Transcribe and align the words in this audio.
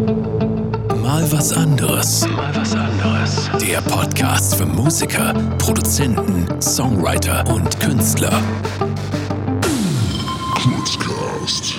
Mal 0.00 1.30
was 1.30 1.52
anderes. 1.52 2.26
Mal 2.28 2.54
was 2.56 2.74
anderes. 2.74 3.50
Der 3.60 3.82
Podcast 3.82 4.54
für 4.54 4.64
Musiker, 4.64 5.34
Produzenten, 5.58 6.46
Songwriter 6.60 7.46
und 7.52 7.78
Künstler. 7.80 8.42
Kurzcast. 10.54 11.74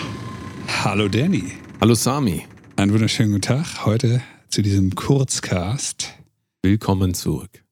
Hallo 0.84 1.08
Danny. 1.08 1.54
Hallo 1.80 1.96
Sami, 1.96 2.46
Einen 2.76 2.94
wunderschönen 2.94 3.32
guten 3.32 3.42
Tag 3.42 3.86
heute 3.86 4.22
zu 4.50 4.62
diesem 4.62 4.94
Kurzcast. 4.94 6.14
willkommen 6.62 7.16
zurück. 7.16 7.64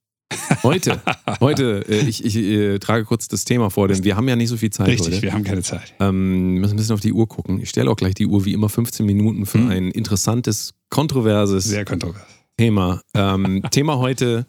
Heute, 0.63 1.01
heute, 1.39 1.85
äh, 1.87 2.07
ich, 2.07 2.23
ich 2.23 2.35
äh, 2.35 2.79
trage 2.79 3.05
kurz 3.05 3.27
das 3.27 3.45
Thema 3.45 3.69
vor, 3.69 3.87
denn 3.87 4.03
wir 4.03 4.15
haben 4.15 4.27
ja 4.27 4.35
nicht 4.35 4.49
so 4.49 4.57
viel 4.57 4.69
Zeit 4.69 4.87
Richtig, 4.87 5.07
heute. 5.13 5.21
wir 5.23 5.33
haben 5.33 5.43
keine 5.43 5.61
Zeit. 5.63 5.93
Ähm, 5.99 6.53
wir 6.55 6.61
müssen 6.61 6.73
ein 6.73 6.77
bisschen 6.77 6.93
auf 6.93 6.99
die 7.01 7.13
Uhr 7.13 7.27
gucken. 7.27 7.59
Ich 7.61 7.69
stelle 7.69 7.89
auch 7.89 7.95
gleich 7.95 8.13
die 8.13 8.25
Uhr 8.27 8.45
wie 8.45 8.53
immer 8.53 8.69
15 8.69 9.05
Minuten 9.05 9.45
für 9.45 9.59
Hm. 9.59 9.69
ein 9.69 9.91
interessantes, 9.91 10.73
kontroverses 10.89 11.63
Sehr 11.65 11.85
kontrovers. 11.85 12.21
Thema. 12.57 13.01
Ähm, 13.13 13.63
Thema 13.71 13.97
heute, 13.97 14.45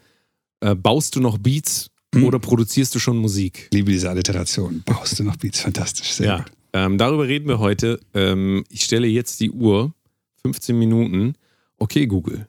äh, 0.61 0.75
baust 0.75 1.17
du 1.17 1.21
noch 1.21 1.39
Beats 1.39 1.91
Hm. 2.15 2.25
oder 2.25 2.39
produzierst 2.41 2.95
du 2.95 2.99
schon 2.99 3.17
Musik? 3.19 3.69
Ich 3.71 3.77
liebe 3.77 3.93
diese 3.93 4.11
Alliteration. 4.11 4.83
Baust 4.85 5.19
du 5.19 5.25
noch 5.25 5.37
Beats? 5.37 5.61
Fantastisch. 5.61 6.13
Sehr 6.15 6.27
Ja, 6.27 6.37
gut. 6.39 6.53
ähm, 6.73 6.99
darüber 6.99 7.27
reden 7.29 7.47
wir 7.49 7.59
heute. 7.61 8.01
Ähm, 8.15 8.65
ich 8.69 8.83
stelle 8.85 9.07
jetzt 9.07 9.39
die 9.41 9.51
Uhr, 9.51 9.95
15 10.43 10.77
Minuten. 10.79 11.35
Okay, 11.79 12.07
Google. 12.07 12.49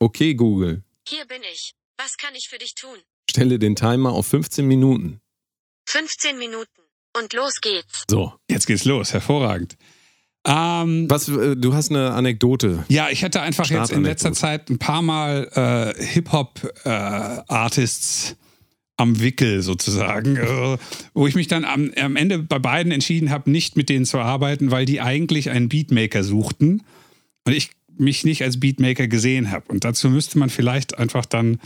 Okay, 0.00 0.34
Google. 0.34 0.82
Hier 1.06 1.24
bin 1.26 1.38
ich. 1.52 1.74
Was 1.98 2.16
kann 2.16 2.34
ich 2.34 2.48
für 2.48 2.58
dich 2.58 2.74
tun? 2.74 2.96
Stelle 3.30 3.58
den 3.58 3.76
Timer 3.76 4.12
auf 4.12 4.26
15 4.26 4.66
Minuten. 4.66 5.20
15 5.88 6.38
Minuten. 6.38 6.68
Und 7.16 7.32
los 7.32 7.60
geht's. 7.60 8.04
So. 8.10 8.32
Jetzt 8.50 8.66
geht's 8.66 8.84
los. 8.84 9.12
Hervorragend. 9.12 9.76
Ähm, 10.46 11.08
Was, 11.08 11.28
äh, 11.28 11.56
du 11.56 11.72
hast 11.72 11.90
eine 11.90 12.12
Anekdote. 12.12 12.84
ja, 12.88 13.08
ich 13.10 13.24
hatte 13.24 13.40
einfach 13.40 13.68
jetzt 13.70 13.92
in 13.92 14.02
letzter. 14.02 14.32
Zeit 14.32 14.68
ein 14.68 14.78
paar 14.78 15.00
Mal 15.00 15.48
äh, 15.54 15.94
Hip-Hop-Artists 16.04 18.36
am 18.96 19.20
Wickel 19.20 19.62
sozusagen, 19.62 20.36
äh, 20.36 20.78
wo 21.14 21.26
ich 21.26 21.34
mich 21.34 21.48
dann 21.48 21.64
am, 21.64 21.90
am 21.96 22.16
Ende 22.16 22.38
bei 22.40 22.58
beiden 22.58 22.92
entschieden 22.92 23.30
habe, 23.30 23.50
nicht 23.50 23.76
mit 23.76 23.88
denen 23.88 24.04
zu 24.04 24.18
arbeiten, 24.18 24.70
weil 24.70 24.84
die 24.84 25.00
eigentlich 25.00 25.50
einen 25.50 25.68
Beatmaker 25.68 26.22
suchten 26.22 26.82
und 27.44 27.52
ich 27.52 27.70
mich 27.96 28.24
nicht 28.24 28.42
als 28.42 28.60
Beatmaker 28.60 29.08
gesehen 29.08 29.50
habe. 29.50 29.64
Und 29.68 29.84
dazu 29.84 30.10
müsste 30.10 30.38
man 30.38 30.50
vielleicht 30.50 30.98
einfach 30.98 31.24
dann 31.24 31.58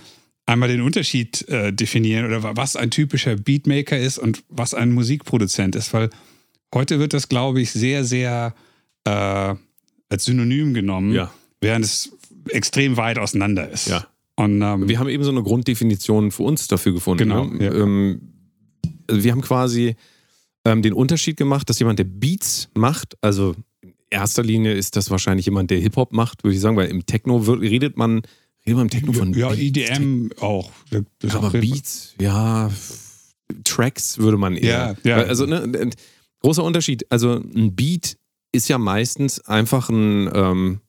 einmal 0.48 0.68
den 0.68 0.80
Unterschied 0.80 1.46
äh, 1.48 1.72
definieren 1.72 2.24
oder 2.24 2.56
was 2.56 2.74
ein 2.74 2.91
typischer 2.91 3.36
Beatmaker 3.36 3.98
ist 3.98 4.18
und 4.18 4.42
was 4.48 4.72
ein 4.74 4.92
Musikproduzent 4.92 5.77
ist, 5.77 5.92
weil 5.92 6.08
heute 6.74 6.98
wird 6.98 7.12
das, 7.12 7.28
glaube 7.28 7.60
ich, 7.60 7.70
sehr, 7.70 8.02
sehr 8.04 8.54
äh, 9.04 9.10
als 10.08 10.24
Synonym 10.24 10.72
genommen, 10.72 11.12
Ja. 11.12 11.30
während 11.60 11.84
es 11.84 12.10
extrem 12.48 12.96
weit 12.96 13.19
auseinander 13.19 13.69
ist. 13.70 13.88
Ja. 13.88 14.06
Und 14.36 14.62
ähm, 14.62 14.88
Wir 14.88 14.98
haben 14.98 15.08
eben 15.10 15.22
so 15.24 15.30
eine 15.30 15.42
Grunddefinition 15.42 16.30
für 16.30 16.44
uns 16.44 16.66
dafür 16.66 16.94
gefunden. 16.94 17.24
Genau, 17.28 17.44
Ne? 17.44 17.64
ja. 17.64 17.74
Ähm, 17.74 18.20
also 19.06 19.22
wir 19.24 19.32
haben 19.32 19.42
quasi 19.42 19.96
ähm, 20.64 20.80
den 20.80 20.94
Unterschied 20.94 21.36
gemacht, 21.36 21.69
dass 21.69 21.78
jemand, 21.78 21.98
der 21.98 22.04
Beats 22.04 22.70
macht, 22.74 23.16
also 23.20 23.54
in 23.82 23.92
erster 24.08 24.42
Linie 24.42 24.72
ist 24.72 24.96
das 24.96 25.10
wahrscheinlich 25.10 25.44
jemand, 25.44 25.70
der 25.70 25.78
Hip-Hop 25.78 26.12
macht, 26.12 26.42
würde 26.42 26.54
ich 26.54 26.60
sagen, 26.60 26.76
weil 26.76 26.88
im 26.88 27.04
Techno 27.04 27.36
redet 27.36 27.98
man, 27.98 28.22
redet 28.69 28.77
man 28.77 28.86
im 28.86 28.91
Techno 28.91 29.12
von 29.12 29.33
ja, 29.34 29.48
Beats, 29.48 29.61
IDM 29.61 30.30
auch. 30.41 30.70
Das 31.20 31.34
Aber 31.34 31.50
Beats, 31.50 32.14
ja, 32.20 32.70
Tracks 33.64 34.19
würde 34.19 34.36
man 34.36 34.56
eher. 34.56 34.97
Ja, 35.05 35.19
ja. 35.19 35.25
Also, 35.25 35.47
ne, 35.47 35.62
ein 35.62 35.91
großer 36.41 36.62
Unterschied. 36.62 37.10
Also, 37.10 37.34
ein 37.36 37.75
Beat 37.75 38.16
ist 38.52 38.69
ja 38.69 38.78
meistens 38.78 39.41
einfach 39.41 39.88
ein 39.88 40.30
ähm, 40.34 40.80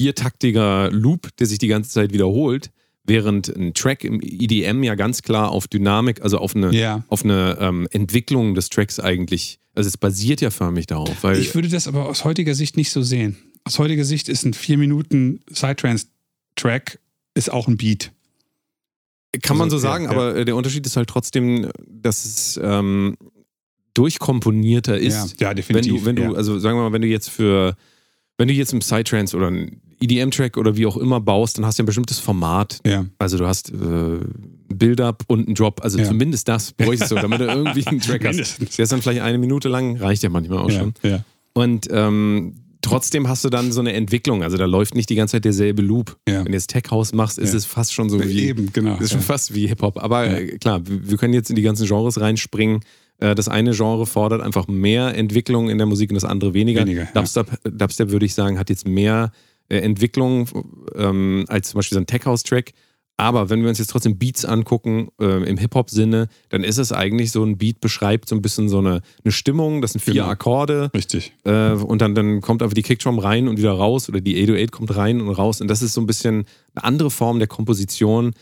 viertaktiger 0.00 0.90
Loop, 0.90 1.36
der 1.38 1.46
sich 1.46 1.58
die 1.58 1.68
ganze 1.68 1.90
Zeit 1.90 2.12
wiederholt, 2.12 2.70
während 3.04 3.48
ein 3.48 3.74
Track 3.74 4.04
im 4.04 4.20
EDM 4.22 4.82
ja 4.82 4.94
ganz 4.94 5.22
klar 5.22 5.50
auf 5.50 5.66
Dynamik, 5.66 6.22
also 6.22 6.38
auf 6.38 6.54
eine, 6.54 6.72
Ja. 6.74 7.04
auf 7.08 7.24
eine 7.24 7.56
ähm, 7.60 7.88
Entwicklung 7.90 8.54
des 8.54 8.68
Tracks 8.68 9.00
eigentlich, 9.00 9.58
also 9.74 9.88
es 9.88 9.96
basiert 9.96 10.40
ja 10.40 10.50
förmlich 10.50 10.86
darauf. 10.86 11.22
Weil, 11.22 11.38
Ich 11.38 11.54
würde 11.54 11.68
das 11.68 11.88
aber 11.88 12.08
aus 12.08 12.24
heutiger 12.24 12.54
Sicht 12.54 12.76
nicht 12.76 12.90
so 12.90 13.02
sehen. 13.02 13.36
Aus 13.64 13.78
heutiger 13.78 14.04
Sicht 14.04 14.28
ist 14.28 14.44
ein 14.44 14.54
4 14.54 14.78
Minuten 14.78 15.40
Sidetrans-Track 15.50 16.98
ist 17.38 17.50
auch 17.50 17.68
ein 17.68 17.76
Beat. 17.76 18.12
Kann 19.42 19.56
man 19.56 19.70
so 19.70 19.76
Also, 19.76 19.86
ja, 19.86 19.92
sagen, 19.92 20.04
ja. 20.04 20.10
aber 20.10 20.36
äh, 20.36 20.44
der 20.44 20.56
Unterschied 20.56 20.84
ist 20.86 20.96
halt 20.96 21.08
trotzdem, 21.08 21.70
dass 21.86 22.24
es 22.24 22.60
ähm, 22.62 23.16
durchkomponierter 23.94 24.98
ist. 24.98 25.40
ja, 25.40 25.48
wenn 25.50 25.56
definitiv. 25.56 26.00
du, 26.00 26.04
wenn 26.06 26.16
du, 26.16 26.22
ja. 26.22 26.32
also 26.32 26.58
sagen 26.58 26.78
wir 26.78 26.82
mal, 26.84 26.92
wenn 26.92 27.02
du 27.02 27.08
jetzt 27.08 27.30
für, 27.30 27.74
wenn 28.36 28.48
du 28.48 28.54
jetzt 28.54 28.72
im 28.72 28.78
Psytrance 28.80 29.36
oder 29.36 29.48
einen 29.48 29.80
EDM-Track 30.00 30.56
oder 30.56 30.76
wie 30.76 30.86
auch 30.86 30.96
immer 30.96 31.20
baust, 31.20 31.58
dann 31.58 31.66
hast 31.66 31.78
du 31.78 31.82
ein 31.82 31.86
bestimmtes 31.86 32.18
Format. 32.20 32.80
ja. 32.86 33.04
Also 33.18 33.36
du 33.38 33.46
hast 33.46 33.70
äh, 33.70 34.20
Build-up 34.68 35.24
und 35.26 35.48
ein 35.48 35.54
Drop. 35.54 35.82
Also 35.82 35.98
Ja. 35.98 36.04
zumindest 36.04 36.46
das 36.48 36.72
bräuchtest 36.72 37.10
du, 37.10 37.14
damit 37.22 37.40
du 37.40 37.46
irgendwie 37.46 37.86
einen 37.86 38.00
Track 38.00 38.24
hast. 38.26 38.60
Der 38.78 38.82
ist 38.84 38.92
dann 38.92 39.02
vielleicht 39.02 39.22
eine 39.22 39.38
Minute 39.38 39.68
lang, 39.68 39.96
reicht 39.96 40.22
ja 40.22 40.28
manchmal 40.30 40.58
auch 40.58 40.70
ja, 40.70 40.78
schon. 40.80 40.94
ja. 41.02 41.24
Und 41.54 41.88
ähm, 41.90 42.54
trotzdem 42.82 43.28
hast 43.28 43.44
du 43.44 43.48
dann 43.50 43.72
so 43.72 43.80
eine 43.80 43.92
Entwicklung. 43.92 44.42
Also 44.42 44.56
da 44.56 44.64
läuft 44.66 44.94
nicht 44.94 45.10
die 45.10 45.14
ganze 45.14 45.32
Zeit 45.32 45.44
derselbe 45.44 45.82
Loop. 45.82 46.16
Ja. 46.28 46.38
Wenn 46.44 46.52
du 46.52 46.52
jetzt 46.52 46.70
Tech 46.70 46.84
House 46.90 47.12
machst, 47.12 47.38
ist 47.38 47.50
Ja. 47.52 47.56
es 47.58 47.64
fast 47.66 47.92
schon 47.92 48.08
so 48.10 48.22
wie. 48.22 48.46
Eben, 48.48 48.72
genau. 48.72 48.96
Ist 48.98 49.10
schon 49.10 49.20
ja. 49.20 49.24
fast 49.26 49.54
wie 49.54 49.66
Hip-Hop. 49.66 50.02
Aber 50.02 50.26
äh, 50.28 50.58
klar, 50.58 50.80
wir 50.84 51.16
können 51.18 51.34
jetzt 51.34 51.50
in 51.50 51.56
die 51.56 51.62
ganzen 51.62 51.86
Genres 51.86 52.20
reinspringen. 52.20 52.80
Äh, 53.20 53.34
Das 53.34 53.48
eine 53.48 53.72
Genre 53.72 54.06
fordert 54.06 54.40
einfach 54.42 54.68
mehr 54.68 55.14
Entwicklung 55.16 55.68
in 55.68 55.78
der 55.78 55.86
Musik 55.86 56.10
und 56.10 56.14
das 56.14 56.24
andere 56.24 56.54
weniger. 56.54 56.80
Weniger. 56.82 57.08
Dubstep, 57.14 57.46
Dubstep 57.64 58.10
würde 58.10 58.26
ich 58.26 58.34
sagen, 58.34 58.58
hat 58.58 58.70
jetzt 58.70 58.86
mehr 58.86 59.32
äh, 59.68 59.78
Entwicklung 59.78 60.48
ähm, 60.94 61.44
als 61.48 61.70
zum 61.70 61.78
Beispiel 61.78 61.96
so 61.96 62.00
ein 62.00 62.06
Tech-House-Track. 62.06 62.72
Aber 63.20 63.50
wenn 63.50 63.62
wir 63.62 63.68
uns 63.68 63.78
jetzt 63.78 63.90
trotzdem 63.90 64.16
Beats 64.16 64.44
angucken, 64.44 65.08
äh, 65.20 65.42
im 65.42 65.58
Hip-Hop-Sinne, 65.58 66.28
dann 66.50 66.62
ist 66.62 66.78
es 66.78 66.92
eigentlich 66.92 67.32
so, 67.32 67.42
ein 67.42 67.58
Beat 67.58 67.80
beschreibt 67.80 68.28
so 68.28 68.36
ein 68.36 68.42
bisschen 68.42 68.68
so 68.68 68.78
eine, 68.78 69.02
eine 69.24 69.32
Stimmung, 69.32 69.82
das 69.82 69.92
sind 69.92 70.00
vier 70.00 70.14
Genau. 70.14 70.28
Akkorde 70.28 70.90
Richtig. 70.94 71.32
äh, 71.44 71.72
und 71.72 72.00
dann, 72.00 72.14
dann 72.14 72.40
kommt 72.40 72.62
einfach 72.62 72.74
die 72.74 72.82
Kickdrum 72.82 73.18
rein 73.18 73.48
und 73.48 73.58
wieder 73.58 73.72
raus 73.72 74.08
oder 74.08 74.20
die 74.20 74.40
808 74.40 74.70
kommt 74.70 74.96
rein 74.96 75.20
und 75.20 75.30
raus 75.30 75.60
und 75.60 75.66
das 75.66 75.82
ist 75.82 75.94
so 75.94 76.00
ein 76.00 76.06
bisschen 76.06 76.44
eine 76.74 76.84
andere 76.84 77.10
Form 77.10 77.40
der 77.40 77.48
Komposition. 77.48 78.34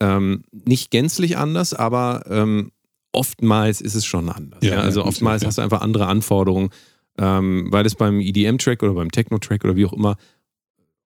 Ähm, 0.00 0.42
nicht 0.52 0.90
gänzlich 0.90 1.38
anders, 1.38 1.72
aber 1.72 2.24
ähm, 2.28 2.72
oftmals 3.12 3.80
ist 3.80 3.94
es 3.94 4.04
schon 4.04 4.28
anders. 4.28 4.58
Ja, 4.62 4.74
Ja, 4.74 4.80
also 4.80 5.00
ja, 5.00 5.06
oftmals 5.06 5.42
ja. 5.42 5.48
hast 5.48 5.58
du 5.58 5.62
einfach 5.62 5.82
andere 5.82 6.06
Anforderungen, 6.06 6.70
ähm, 7.16 7.68
weil 7.70 7.86
es 7.86 7.94
beim 7.94 8.20
EDM-Track 8.20 8.82
oder 8.82 8.94
beim 8.94 9.10
Techno-Track 9.10 9.64
oder 9.64 9.76
wie 9.76 9.86
auch 9.86 9.92
immer 9.92 10.16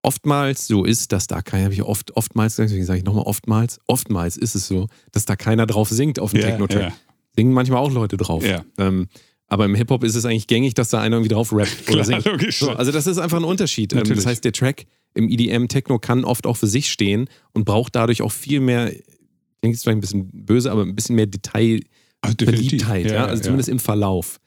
oftmals 0.03 0.67
so 0.67 0.83
ist, 0.85 1.11
dass 1.11 1.27
da 1.27 1.41
keiner, 1.41 1.65
habe 1.65 1.73
ich 1.73 1.83
oft, 1.83 2.15
oftmals, 2.15 2.55
deswegen 2.55 2.85
sage 2.85 2.99
ich 2.99 3.05
nochmal 3.05 3.23
oftmals, 3.25 3.79
oftmals 3.87 4.37
ist 4.37 4.55
es 4.55 4.67
so, 4.67 4.87
dass 5.11 5.25
da 5.25 5.35
keiner 5.35 5.65
drauf 5.67 5.89
singt 5.89 6.19
auf 6.19 6.31
dem 6.31 6.41
Ja, 6.41 6.47
Techno-Track. 6.47 6.81
ja. 6.81 6.93
Singen 7.35 7.53
manchmal 7.53 7.79
auch 7.79 7.91
Leute 7.91 8.17
drauf. 8.17 8.45
Ja. 8.45 8.63
Ähm, 8.77 9.07
aber 9.47 9.65
im 9.65 9.75
Hip-Hop 9.75 10.03
ist 10.03 10.15
es 10.15 10.25
eigentlich 10.25 10.47
gängig, 10.47 10.73
dass 10.73 10.89
da 10.89 11.01
einer 11.01 11.17
irgendwie 11.17 11.33
drauf 11.33 11.51
rappt 11.53 11.89
oder 11.89 12.03
Klar, 12.03 12.21
singt. 12.21 12.25
logisch. 12.25 12.59
So, 12.59 12.71
also 12.71 12.91
das 12.91 13.05
ist 13.07 13.17
einfach 13.17 13.37
ein 13.37 13.43
Unterschied. 13.43 13.91
Ähm, 13.93 13.99
Natürlich. 13.99 14.19
Das 14.23 14.25
heißt, 14.25 14.43
der 14.45 14.53
Track 14.53 14.85
im 15.13 15.29
EDM 15.29 15.67
Techno 15.67 15.99
kann 15.99 16.23
oft 16.25 16.45
auch 16.45 16.55
für 16.57 16.67
sich 16.67 16.89
stehen 16.91 17.29
und 17.53 17.65
braucht 17.65 17.95
dadurch 17.95 18.21
auch 18.21 18.31
viel 18.31 18.59
mehr, 18.61 18.87
klingt 18.89 19.75
jetzt 19.75 19.83
vielleicht 19.83 19.97
ein 19.97 20.01
bisschen 20.01 20.29
böse, 20.45 20.71
aber 20.71 20.83
ein 20.83 20.95
bisschen 20.95 21.15
mehr 21.15 21.25
Detail, 21.27 21.81
Also. 22.21 22.35
Verliebtheit, 22.43 23.05
ja, 23.07 23.13
Ja, 23.13 23.25
also 23.25 23.37
ja. 23.41 23.43
zumindest 23.43 23.69
im 23.69 23.79
Verlauf, 23.79 24.39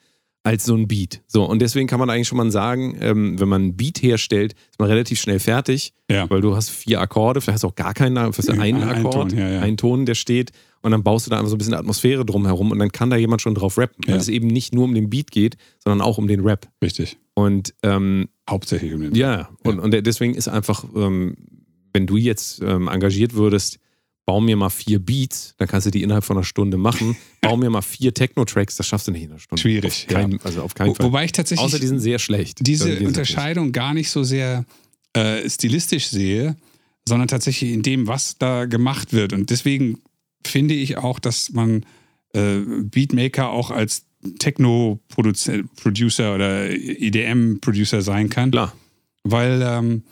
als 0.45 0.65
so 0.67 0.75
ein 0.77 0.87
Beat. 0.87 1.23
So, 1.27 1.45
und 1.45 1.61
deswegen 1.63 1.89
kann 1.89 1.99
man 1.99 2.11
eigentlich 2.11 2.29
schon 2.29 2.37
mal 2.39 2.51
sagen, 2.53 2.97
ähm, 3.01 3.41
wenn 3.41 3.49
man 3.49 3.63
einen 3.63 3.77
Beat 3.77 4.03
herstellt, 4.03 4.53
ist 4.71 4.79
man 4.79 4.89
relativ 4.91 5.19
schnell 5.19 5.41
fertig, 5.41 5.95
Ja. 6.11 6.29
weil 6.29 6.43
du 6.43 6.55
hast 6.55 6.69
vier 6.71 7.01
Akkorde, 7.01 7.41
vielleicht 7.41 7.55
hast 7.57 7.63
du 7.65 7.69
auch 7.69 7.75
gar 7.75 7.95
keinen, 7.95 8.15
vielleicht 8.15 8.37
hast 8.39 8.49
du 8.51 8.61
einen 8.61 8.83
ein 8.83 9.05
Akkord, 9.07 9.31
Ton, 9.31 9.39
ja, 9.39 9.49
ja. 9.49 9.61
einen 9.63 9.79
Ton, 9.79 10.05
der 10.05 10.15
steht, 10.15 10.53
und 10.83 10.91
dann 10.91 11.03
baust 11.03 11.25
du 11.27 11.31
da 11.31 11.37
einfach 11.39 11.49
so 11.49 11.55
ein 11.55 11.59
bisschen 11.59 11.73
Atmosphäre 11.73 12.27
drumherum 12.27 12.71
und 12.73 12.79
dann 12.79 12.93
kann 12.93 13.09
da 13.09 13.17
jemand 13.17 13.41
schon 13.41 13.55
drauf 13.55 13.79
rappen, 13.79 14.05
weil 14.07 14.17
es 14.19 14.29
eben 14.29 14.47
nicht 14.49 14.75
nur 14.75 14.85
um 14.85 14.95
den 14.95 15.09
Beat 15.09 15.31
geht, 15.31 15.57
sondern 15.83 16.03
auch 16.07 16.19
um 16.19 16.29
den 16.29 16.41
Rap. 16.41 16.69
Richtig. 16.83 17.17
Und 17.33 17.73
ähm, 17.83 18.29
Hauptsächlich 18.49 18.93
um 18.93 19.01
den. 19.01 19.15
ja, 19.15 19.49
und, 19.65 19.81
und 19.81 19.93
deswegen 20.07 20.35
ist 20.35 20.49
einfach, 20.49 20.85
ähm, 20.95 21.37
wenn 21.95 22.07
du 22.07 22.19
jetzt 22.19 22.61
ähm, 22.61 22.89
engagiert 22.89 23.33
würdest, 23.35 23.79
bau 24.27 24.41
mir 24.41 24.57
mal 24.57 24.71
vier 24.71 24.99
Beats, 24.99 25.55
dann 25.59 25.69
kannst 25.69 25.87
du 25.87 25.91
die 25.91 26.03
innerhalb 26.03 26.25
von 26.25 26.37
einer 26.37 26.45
Stunde 26.45 26.77
machen. 26.77 27.17
Bau 27.41 27.57
mir 27.57 27.71
mal 27.71 27.83
vier 27.83 28.15
Techno-Tracks, 28.15 28.77
das 28.77 28.87
schaffst 28.87 29.07
du 29.07 29.13
nicht 29.13 29.25
in 29.25 29.31
einer 29.31 29.39
Stunde. 29.41 29.61
Schwierig, 29.61 30.07
Auf 30.09 30.15
keinen, 30.15 30.33
ja. 30.33 30.39
Also 30.45 30.63
auf 30.63 30.75
keinen 30.75 30.91
Wo, 30.91 30.95
Fall. 30.95 31.07
wobei 31.07 31.25
ich 31.27 31.33
tatsächlich 31.33 31.65
Außer 31.65 31.79
die 31.79 31.87
sind 31.87 32.01
sehr 32.01 32.19
schlecht. 32.19 32.67
diese 32.67 32.99
Unterscheidung 33.01 33.73
gar 33.73 33.93
nicht 33.95 34.11
so 34.11 34.23
sehr 34.23 34.65
äh, 35.13 35.49
stilistisch 35.49 36.09
sehe, 36.09 36.57
sondern 37.07 37.29
tatsächlich 37.29 37.73
in 37.73 37.83
dem, 37.83 38.07
was 38.07 38.39
da 38.39 38.65
gemacht 38.65 39.13
wird. 39.13 39.33
Und 39.33 39.51
deswegen 39.51 39.99
finde 40.47 40.75
ich 40.75 40.97
auch, 40.97 41.19
dass 41.19 41.53
man 41.53 41.85
äh, 42.33 42.61
Beatmaker 42.61 43.51
auch 43.51 43.71
als 43.71 44.07
Techno-Producer 44.39 46.35
oder 46.35 46.71
EDM-Producer 46.71 48.03
sein 48.03 48.31
kann. 48.31 48.51
Klar. 48.51 48.75
Weil 49.23 49.63
ähm, 49.63 50.03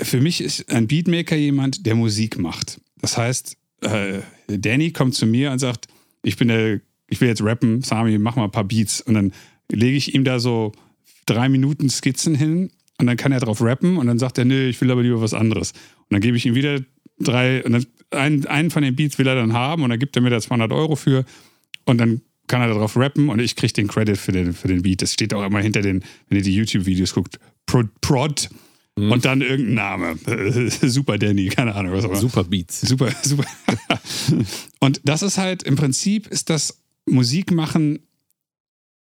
für 0.00 0.20
mich 0.20 0.40
ist 0.40 0.70
ein 0.70 0.86
Beatmaker 0.86 1.36
jemand, 1.36 1.86
der 1.86 1.94
Musik 1.94 2.38
macht. 2.38 2.80
Das 3.00 3.16
heißt, 3.16 3.56
äh, 3.82 4.20
Danny 4.48 4.92
kommt 4.92 5.14
zu 5.14 5.26
mir 5.26 5.52
und 5.52 5.58
sagt, 5.58 5.86
ich 6.22 6.36
bin 6.36 6.48
der, 6.48 6.80
ich 7.08 7.20
will 7.20 7.28
jetzt 7.28 7.42
rappen, 7.42 7.82
Sami, 7.82 8.18
mach 8.18 8.36
mal 8.36 8.44
ein 8.44 8.50
paar 8.50 8.64
Beats. 8.64 9.00
Und 9.00 9.14
dann 9.14 9.32
lege 9.70 9.96
ich 9.96 10.14
ihm 10.14 10.24
da 10.24 10.40
so 10.40 10.72
drei 11.26 11.48
Minuten 11.48 11.88
Skizzen 11.88 12.34
hin 12.34 12.70
und 12.98 13.06
dann 13.06 13.16
kann 13.16 13.32
er 13.32 13.40
drauf 13.40 13.60
rappen 13.60 13.96
und 13.96 14.06
dann 14.06 14.18
sagt 14.18 14.38
er, 14.38 14.44
nee, 14.44 14.68
ich 14.68 14.80
will 14.80 14.90
aber 14.90 15.02
lieber 15.02 15.20
was 15.20 15.34
anderes. 15.34 15.72
Und 15.72 16.12
dann 16.12 16.20
gebe 16.20 16.36
ich 16.36 16.46
ihm 16.46 16.54
wieder 16.54 16.80
drei, 17.18 17.64
und 17.64 17.72
dann, 17.72 17.86
einen, 18.10 18.46
einen 18.46 18.70
von 18.70 18.82
den 18.82 18.96
Beats 18.96 19.18
will 19.18 19.26
er 19.26 19.34
dann 19.34 19.52
haben 19.52 19.82
und 19.82 19.90
dann 19.90 19.98
gibt 19.98 20.16
er 20.16 20.22
mir 20.22 20.30
da 20.30 20.40
200 20.40 20.72
Euro 20.72 20.96
für 20.96 21.24
und 21.84 21.98
dann 21.98 22.20
kann 22.46 22.60
er 22.60 22.68
darauf 22.68 22.96
rappen 22.96 23.30
und 23.30 23.40
ich 23.40 23.56
kriege 23.56 23.72
den 23.72 23.88
Credit 23.88 24.18
für 24.18 24.32
den, 24.32 24.52
für 24.52 24.68
den 24.68 24.82
Beat. 24.82 25.02
Das 25.02 25.12
steht 25.12 25.32
auch 25.34 25.44
immer 25.44 25.60
hinter 25.60 25.82
den, 25.82 26.04
wenn 26.28 26.38
ihr 26.38 26.44
die 26.44 26.54
YouTube-Videos 26.54 27.14
guckt, 27.14 27.38
Prod, 27.66 27.88
Prod 28.00 28.48
und 28.96 29.24
dann 29.24 29.40
irgendein 29.40 29.74
Name. 29.74 30.16
Super 30.82 31.18
Danny, 31.18 31.48
keine 31.48 31.74
Ahnung 31.74 31.92
was. 31.92 32.04
Aber. 32.04 32.16
Super 32.16 32.44
Beats. 32.44 32.82
Super, 32.82 33.10
super. 33.22 33.44
und 34.80 35.00
das 35.04 35.22
ist 35.22 35.38
halt, 35.38 35.64
im 35.64 35.76
Prinzip 35.76 36.28
ist 36.28 36.48
das 36.50 36.80
Musikmachen 37.06 38.00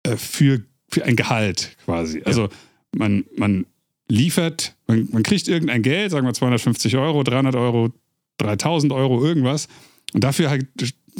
äh, 0.02 0.16
für, 0.16 0.62
für 0.88 1.04
ein 1.04 1.16
Gehalt 1.16 1.76
quasi. 1.84 2.22
Also 2.24 2.48
man, 2.96 3.24
man 3.36 3.66
liefert, 4.08 4.76
man, 4.86 5.08
man 5.12 5.22
kriegt 5.22 5.48
irgendein 5.48 5.82
Geld, 5.82 6.10
sagen 6.10 6.26
wir 6.26 6.34
250 6.34 6.96
Euro, 6.96 7.22
300 7.22 7.54
Euro, 7.54 7.90
3000 8.38 8.92
Euro, 8.92 9.24
irgendwas. 9.24 9.68
Und 10.14 10.24
dafür 10.24 10.50
halt, 10.50 10.66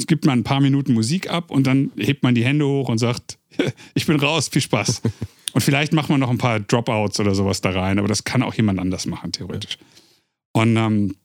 gibt 0.07 0.25
man 0.25 0.41
ein 0.41 0.45
paar 0.45 0.61
Minuten 0.61 0.95
Musik 0.95 1.31
ab 1.31 1.51
und 1.51 1.67
dann 1.67 1.91
hebt 1.97 2.23
man 2.23 2.35
die 2.35 2.45
Hände 2.45 2.67
hoch 2.67 2.89
und 2.89 2.99
sagt, 2.99 3.39
ich 3.95 4.07
bin 4.07 4.19
raus, 4.19 4.49
viel 4.49 4.63
Spaß. 4.63 5.03
Und 5.53 5.61
vielleicht 5.61 5.93
macht 5.93 6.09
man 6.09 6.21
noch 6.21 6.31
ein 6.31 6.39
paar 6.39 6.61
Dropouts 6.61 7.21
oder 7.21 7.35
sowas 7.35 7.61
da 7.61 7.71
rein, 7.71 7.99
aber 7.99 8.09
das 8.09 8.25
kann 8.25 8.43
auch 8.43 8.55
jemand 8.55 8.79
anders 8.79 9.07
machen, 9.07 9.33
theoretisch. 9.33 9.79
Und 10.53 10.77
ähm, 10.77 11.17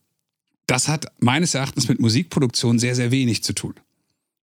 das 0.67 0.87
hat 0.87 1.07
meines 1.19 1.53
Erachtens 1.53 1.87
mit 1.87 1.99
Musikproduktion 1.99 2.79
sehr, 2.79 2.95
sehr 2.95 3.11
wenig 3.11 3.43
zu 3.43 3.53
tun. 3.53 3.75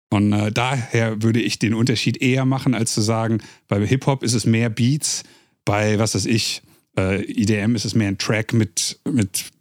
Und 0.09 0.33
äh, 0.33 0.51
daher 0.51 1.21
würde 1.21 1.41
ich 1.41 1.59
den 1.59 1.73
Unterschied 1.73 2.21
eher 2.21 2.45
machen, 2.45 2.73
als 2.73 2.93
zu 2.93 3.01
sagen, 3.01 3.39
bei 3.67 3.85
Hip-Hop 3.85 4.23
ist 4.23 4.33
es 4.33 4.45
mehr 4.45 4.69
Beats, 4.69 5.23
bei, 5.65 5.99
was 5.99 6.15
weiß 6.15 6.25
ich, 6.25 6.61
äh, 6.97 7.23
IDM 7.23 7.75
ist 7.75 7.85
es 7.85 7.93
mehr 7.93 8.07
ein 8.07 8.17
Track 8.17 8.53
mit, 8.53 8.99
mit 9.09 9.51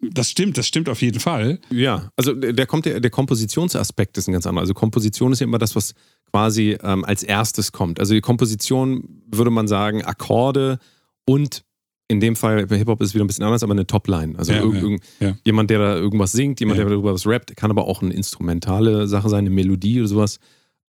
das 0.00 0.30
stimmt, 0.30 0.56
das 0.58 0.66
stimmt 0.66 0.88
auf 0.88 1.02
jeden 1.02 1.20
Fall. 1.20 1.58
Ja, 1.70 2.10
also 2.16 2.32
der 2.34 2.66
kommt 2.66 2.86
der, 2.86 3.00
der 3.00 3.10
Kompositionsaspekt 3.10 4.16
ist 4.18 4.28
ein 4.28 4.32
ganz 4.32 4.46
anderer. 4.46 4.62
Also 4.62 4.74
Komposition 4.74 5.32
ist 5.32 5.40
ja 5.40 5.44
immer 5.44 5.58
das, 5.58 5.74
was 5.74 5.94
quasi 6.30 6.76
ähm, 6.82 7.04
als 7.04 7.22
erstes 7.22 7.72
kommt. 7.72 7.98
Also 7.98 8.14
die 8.14 8.20
Komposition 8.20 9.22
würde 9.30 9.50
man 9.50 9.66
sagen, 9.66 10.04
Akkorde 10.04 10.78
und 11.26 11.64
in 12.10 12.20
dem 12.20 12.36
Fall 12.36 12.66
bei 12.66 12.78
Hip-Hop 12.78 13.00
ist 13.02 13.08
es 13.08 13.14
wieder 13.14 13.24
ein 13.24 13.26
bisschen 13.26 13.44
anders, 13.44 13.62
aber 13.62 13.72
eine 13.72 13.86
Topline. 13.86 14.38
Also 14.38 14.52
Ja, 14.52 14.62
irg- 14.62 15.00
ja, 15.20 15.28
ja. 15.28 15.36
jemand, 15.44 15.68
der 15.68 15.78
da 15.78 15.96
irgendwas 15.96 16.32
singt, 16.32 16.58
jemand, 16.60 16.78
der 16.78 16.86
darüber 16.86 17.12
was 17.12 17.26
rappt, 17.26 17.54
kann 17.56 17.70
aber 17.70 17.86
auch 17.86 18.00
eine 18.00 18.14
instrumentale 18.14 19.06
Sache 19.08 19.28
sein, 19.28 19.40
eine 19.40 19.50
Melodie 19.50 19.98
oder 20.00 20.08
sowas. 20.08 20.38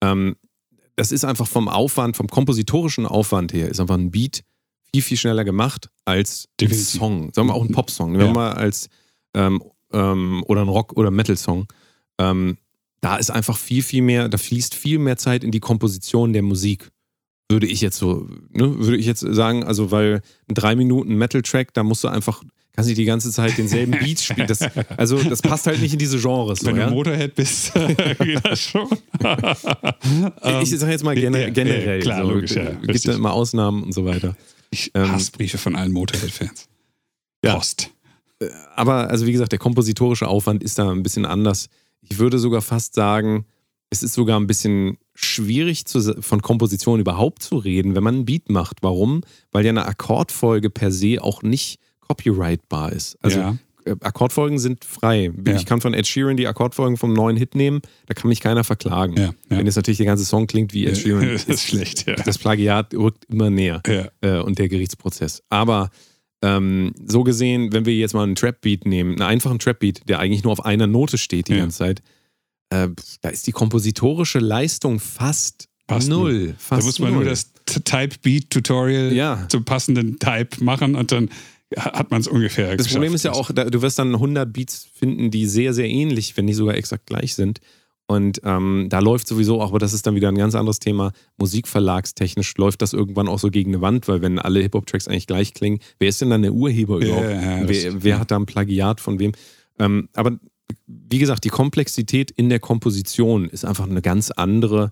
Ähm, 0.01 0.35
das 0.95 1.11
ist 1.11 1.25
einfach 1.25 1.47
vom 1.47 1.67
Aufwand, 1.67 2.15
vom 2.15 2.27
kompositorischen 2.27 3.05
Aufwand 3.05 3.53
her, 3.53 3.69
ist 3.69 3.79
einfach 3.81 3.95
ein 3.97 4.11
Beat 4.11 4.43
viel, 4.93 5.01
viel 5.01 5.17
schneller 5.17 5.43
gemacht 5.43 5.89
als 6.05 6.47
ein. 6.61 6.73
Song. 6.73 7.31
Sagen 7.33 7.47
wir 7.47 7.53
auch 7.55 7.63
ein 7.63 7.71
Popsong. 7.71 8.11
Nehmen 8.11 8.21
wir 8.23 8.27
Ja. 8.27 8.33
mal 8.33 8.51
als 8.53 8.89
ähm, 9.35 9.61
ähm, 9.93 10.43
oder 10.47 10.61
ein 10.61 10.67
Rock- 10.69 10.93
oder 10.97 11.11
Metal-Song. 11.11 11.67
Ähm, 12.19 12.57
da 13.01 13.15
ist 13.17 13.29
einfach 13.31 13.57
viel, 13.57 13.81
viel 13.83 14.01
mehr, 14.01 14.27
da 14.29 14.37
fließt 14.37 14.75
viel 14.75 14.99
mehr 14.99 15.17
Zeit 15.17 15.43
in 15.43 15.51
die 15.51 15.59
Komposition 15.59 16.33
der 16.33 16.41
Musik. 16.41 16.89
Würde 17.51 17.65
ich 17.65 17.81
jetzt 17.81 17.97
so, 17.97 18.27
ne, 18.51 18.77
würde 18.79 18.97
ich 18.97 19.05
jetzt 19.05 19.21
sagen, 19.21 19.63
also 19.63 19.89
weil 19.91 20.21
ein 20.47 20.53
drei 20.53 20.75
Minuten 20.75 21.15
Metal-Track, 21.15 21.73
da 21.73 21.81
musst 21.83 22.03
du 22.03 22.07
einfach, 22.09 22.43
kannst 22.73 22.89
nicht 22.89 22.99
die 22.99 23.05
ganze 23.05 23.31
Zeit 23.31 23.57
denselben 23.57 23.91
Beat 23.99 24.19
spielen. 24.19 24.47
Das, 24.47 24.59
also 24.97 25.17
das 25.23 25.41
passt 25.41 25.65
halt 25.65 25.81
nicht 25.81 25.93
in 25.93 25.99
diese 25.99 26.19
Genres. 26.19 26.59
So, 26.59 26.67
Wenn 26.67 26.75
ja? 26.77 26.87
du 26.89 26.93
Motorhead 26.93 27.33
bist, 27.35 27.73
geht 28.19 28.45
das 28.45 28.59
schon. 28.59 28.87
ich 30.61 30.69
sage 30.79 30.91
jetzt 30.91 31.03
mal 31.03 31.15
gener 31.15 31.39
ja, 31.39 31.49
generell. 31.49 31.97
ja, 31.97 32.01
klar, 32.03 32.23
so, 32.23 32.31
logisch, 32.31 32.51
ja, 32.51 32.71
gibt 32.71 33.07
da 33.07 33.13
immer 33.13 33.33
Ausnahmen 33.33 33.83
und 33.83 33.93
so 33.93 34.05
weiter. 34.05 34.35
Ich 34.71 34.91
Ähm, 34.93 35.11
hasse 35.11 35.31
Briefe 35.31 35.57
von 35.57 35.75
allen 35.75 35.91
Motorhead-Fans. 35.91 36.67
Ja. 37.43 37.55
Post. 37.55 37.91
Aber 38.75 39.09
also 39.09 39.25
wie 39.25 39.31
gesagt, 39.31 39.51
der 39.51 39.59
kompositorische 39.59 40.27
Aufwand 40.27 40.63
ist 40.63 40.79
da 40.79 40.89
ein 40.89 41.03
bisschen 41.03 41.25
anders. 41.25 41.67
Ich 42.01 42.19
würde 42.19 42.39
sogar 42.39 42.61
fast 42.61 42.93
sagen, 42.93 43.45
es 43.89 44.03
ist 44.03 44.13
sogar 44.13 44.39
ein 44.39 44.47
bisschen 44.47 44.97
schwierig 45.15 45.85
zu, 45.85 46.21
von 46.21 46.41
Komposition 46.41 46.99
überhaupt 46.99 47.43
zu 47.43 47.57
reden, 47.57 47.95
wenn 47.95 48.03
man 48.03 48.15
einen 48.15 48.25
Beat 48.25 48.49
macht. 48.49 48.77
Warum? 48.81 49.21
Weil 49.51 49.65
ja 49.65 49.71
eine 49.71 49.85
Akkordfolge 49.85 50.69
per 50.69 50.91
se 50.91 51.21
auch 51.21 51.41
nicht 51.41 51.79
copyrightbar 52.01 52.91
ist. 52.93 53.17
Also 53.21 53.39
Ja. 53.39 53.57
Äh, 53.85 53.95
Akkordfolgen 54.01 54.59
sind 54.59 54.85
frei. 54.85 55.31
Ja. 55.47 55.55
Ich 55.55 55.65
kann 55.65 55.81
von 55.81 55.93
Ed 55.93 56.07
Sheeran 56.07 56.37
die 56.37 56.47
Akkordfolgen 56.47 56.97
vom 56.97 57.13
neuen 57.13 57.37
Hit 57.37 57.55
nehmen, 57.55 57.81
da 58.07 58.13
kann 58.13 58.29
mich 58.29 58.39
keiner 58.41 58.63
verklagen. 58.63 59.15
Ja, 59.17 59.23
ja. 59.25 59.33
Wenn 59.49 59.65
jetzt 59.65 59.75
natürlich 59.75 59.97
der 59.97 60.05
ganze 60.07 60.25
Song 60.25 60.47
klingt 60.47 60.73
wie 60.73 60.85
Ed 60.85 60.97
Sheeran, 60.97 61.27
Das 61.33 61.45
ist 61.45 61.63
schlecht, 61.67 62.05
das 62.25 62.37
Plagiat 62.37 62.93
rückt 62.93 63.25
immer 63.25 63.49
näher 63.49 63.81
äh, 64.21 64.37
und 64.39 64.59
der 64.59 64.69
Gerichtsprozess. 64.69 65.41
Aber 65.49 65.89
ähm, 66.41 66.93
so 67.05 67.23
gesehen, 67.23 67.73
wenn 67.73 67.85
wir 67.85 67.93
jetzt 67.95 68.13
mal 68.13 68.23
einen 68.23 68.35
Trap-Beat 68.35 68.85
nehmen, 68.85 69.11
einen 69.13 69.21
einfachen 69.23 69.59
Trap-Beat, 69.59 70.07
der 70.07 70.19
eigentlich 70.19 70.43
nur 70.43 70.53
auf 70.53 70.63
einer 70.65 70.87
Note 70.87 71.17
steht 71.17 71.47
die 71.49 71.57
ganze 71.57 71.79
Zeit, 71.79 72.01
äh, 72.69 72.87
da 73.21 73.29
ist 73.29 73.45
die 73.47 73.51
kompositorische 73.51 74.39
Leistung 74.39 74.99
fast, 74.99 75.67
Fast 75.89 76.07
null. 76.07 76.53
Fast 76.59 76.81
Da 76.83 76.85
muss 76.85 76.99
man 76.99 77.13
null. 77.13 77.23
nur 77.23 77.29
das 77.31 77.51
Type-Beat-Tutorial 77.65 79.11
Ja. 79.13 79.45
zum 79.49 79.65
passenden 79.65 80.19
Type 80.19 80.63
machen 80.63 80.95
und 80.95 81.11
dann 81.11 81.29
hat 81.77 82.09
man 82.11 82.21
es 82.21 82.27
ungefähr 82.27 82.75
Das 82.75 82.87
Problem 82.87 83.13
ist 83.13 83.23
ja 83.23 83.31
auch, 83.33 83.51
du 83.51 83.81
wirst 83.81 83.99
dann 83.99 84.13
100 84.15 84.51
Beats 84.51 84.87
finden, 84.93 85.29
die 85.31 85.45
sehr, 85.45 85.73
sehr 85.73 85.87
ähnlich, 85.87 86.35
wenn 86.37 86.45
nicht 86.45 86.55
sogar 86.55 86.75
exakt 86.75 87.05
gleich 87.05 87.35
sind. 87.35 87.59
Und 88.07 88.41
ähm, 88.43 88.87
da 88.89 88.99
läuft 88.99 89.27
sowieso 89.27 89.61
auch, 89.61 89.69
aber 89.69 89.77
das 89.77 89.93
ist 89.93 90.07
dann 90.07 90.15
wieder 90.15 90.29
ein 90.29 90.37
ganz 90.37 90.55
anderes 90.55 90.79
Thema, 90.79 91.11
musikverlagstechnisch 91.37 92.55
läuft 92.57 92.81
das 92.81 92.93
irgendwann 92.93 93.27
auch 93.27 93.37
so 93.37 93.51
gegen 93.51 93.71
eine 93.73 93.81
Wand, 93.81 94.07
weil 94.07 94.21
wenn 94.23 94.39
alle 94.39 94.61
Hip-Hop-Tracks 94.61 95.07
eigentlich 95.07 95.27
gleich 95.27 95.53
klingen, 95.53 95.79
wer 95.99 96.09
ist 96.09 96.19
denn 96.19 96.31
dann 96.31 96.41
der 96.41 96.53
Urheber 96.53 96.99
Ja, 97.01 97.05
überhaupt? 97.07 97.29
ja, 97.29 97.59
das- 97.59 97.69
wer 97.69 98.03
wer 98.03 98.19
hat 98.19 98.31
da 98.31 98.37
ein 98.37 98.47
Plagiat 98.47 98.99
von 98.99 99.19
wem? 99.19 99.33
Ähm, 99.77 100.09
aber 100.13 100.39
wie 100.87 101.19
gesagt, 101.19 101.43
die 101.43 101.49
Komplexität 101.49 102.31
in 102.31 102.49
der 102.49 102.59
Komposition 102.59 103.47
ist 103.47 103.63
einfach 103.65 103.87
eine 103.87 104.01
ganz 104.01 104.31
andere, 104.31 104.91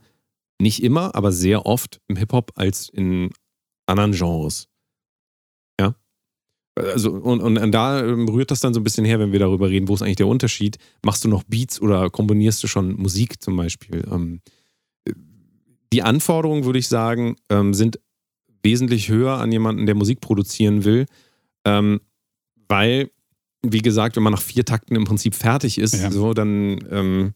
nicht 0.62 0.84
immer, 0.84 1.16
aber 1.16 1.32
sehr 1.32 1.66
oft 1.66 2.00
im 2.08 2.18
Hip-Hop 2.18 2.52
als 2.56 2.88
in 2.90 3.32
anderen 3.88 4.12
Genres. 4.12 4.68
Also, 6.78 7.12
und, 7.12 7.42
und 7.42 7.72
da 7.72 8.04
ähm, 8.06 8.28
rührt 8.30 8.52
das 8.52 8.60
dann 8.60 8.74
so 8.74 8.80
ein 8.80 8.84
bisschen 8.84 9.06
her, 9.06 9.20
wenn 9.20 9.32
wir 9.32 9.40
darüber 9.40 9.70
reden, 9.70 9.88
wo 9.88 9.94
ist 9.96 10.02
eigentlich 10.02 10.18
der 10.18 10.28
Unterschied? 10.28 10.78
Machst 11.04 11.24
du 11.24 11.28
noch 11.30 11.44
Beats 11.44 11.82
oder 11.82 12.10
komponierst 12.10 12.62
du 12.64 12.68
schon 12.68 12.96
Musik 12.96 13.42
zum 13.42 13.56
Beispiel? 13.56 14.04
Ähm, 14.12 14.42
die 15.94 16.04
Anforderungen, 16.04 16.66
würde 16.66 16.80
ich 16.80 16.88
sagen, 16.88 17.36
ähm, 17.50 17.74
sind 17.74 18.00
wesentlich 18.64 19.10
höher 19.10 19.34
an 19.38 19.52
jemanden, 19.52 19.86
der 19.86 19.96
Musik 19.96 20.20
produzieren 20.20 20.84
will, 20.84 21.06
ähm, 21.66 22.02
weil, 22.68 23.10
wie 23.64 23.80
gesagt, 23.82 24.16
wenn 24.16 24.24
man 24.24 24.34
nach 24.34 24.42
vier 24.42 24.66
Takten 24.66 24.96
im 24.96 25.06
Prinzip 25.06 25.36
fertig 25.36 25.78
ist, 25.78 25.94
Ja. 25.96 26.12
so, 26.12 26.34
dann 26.34 26.80
ähm, 26.92 27.34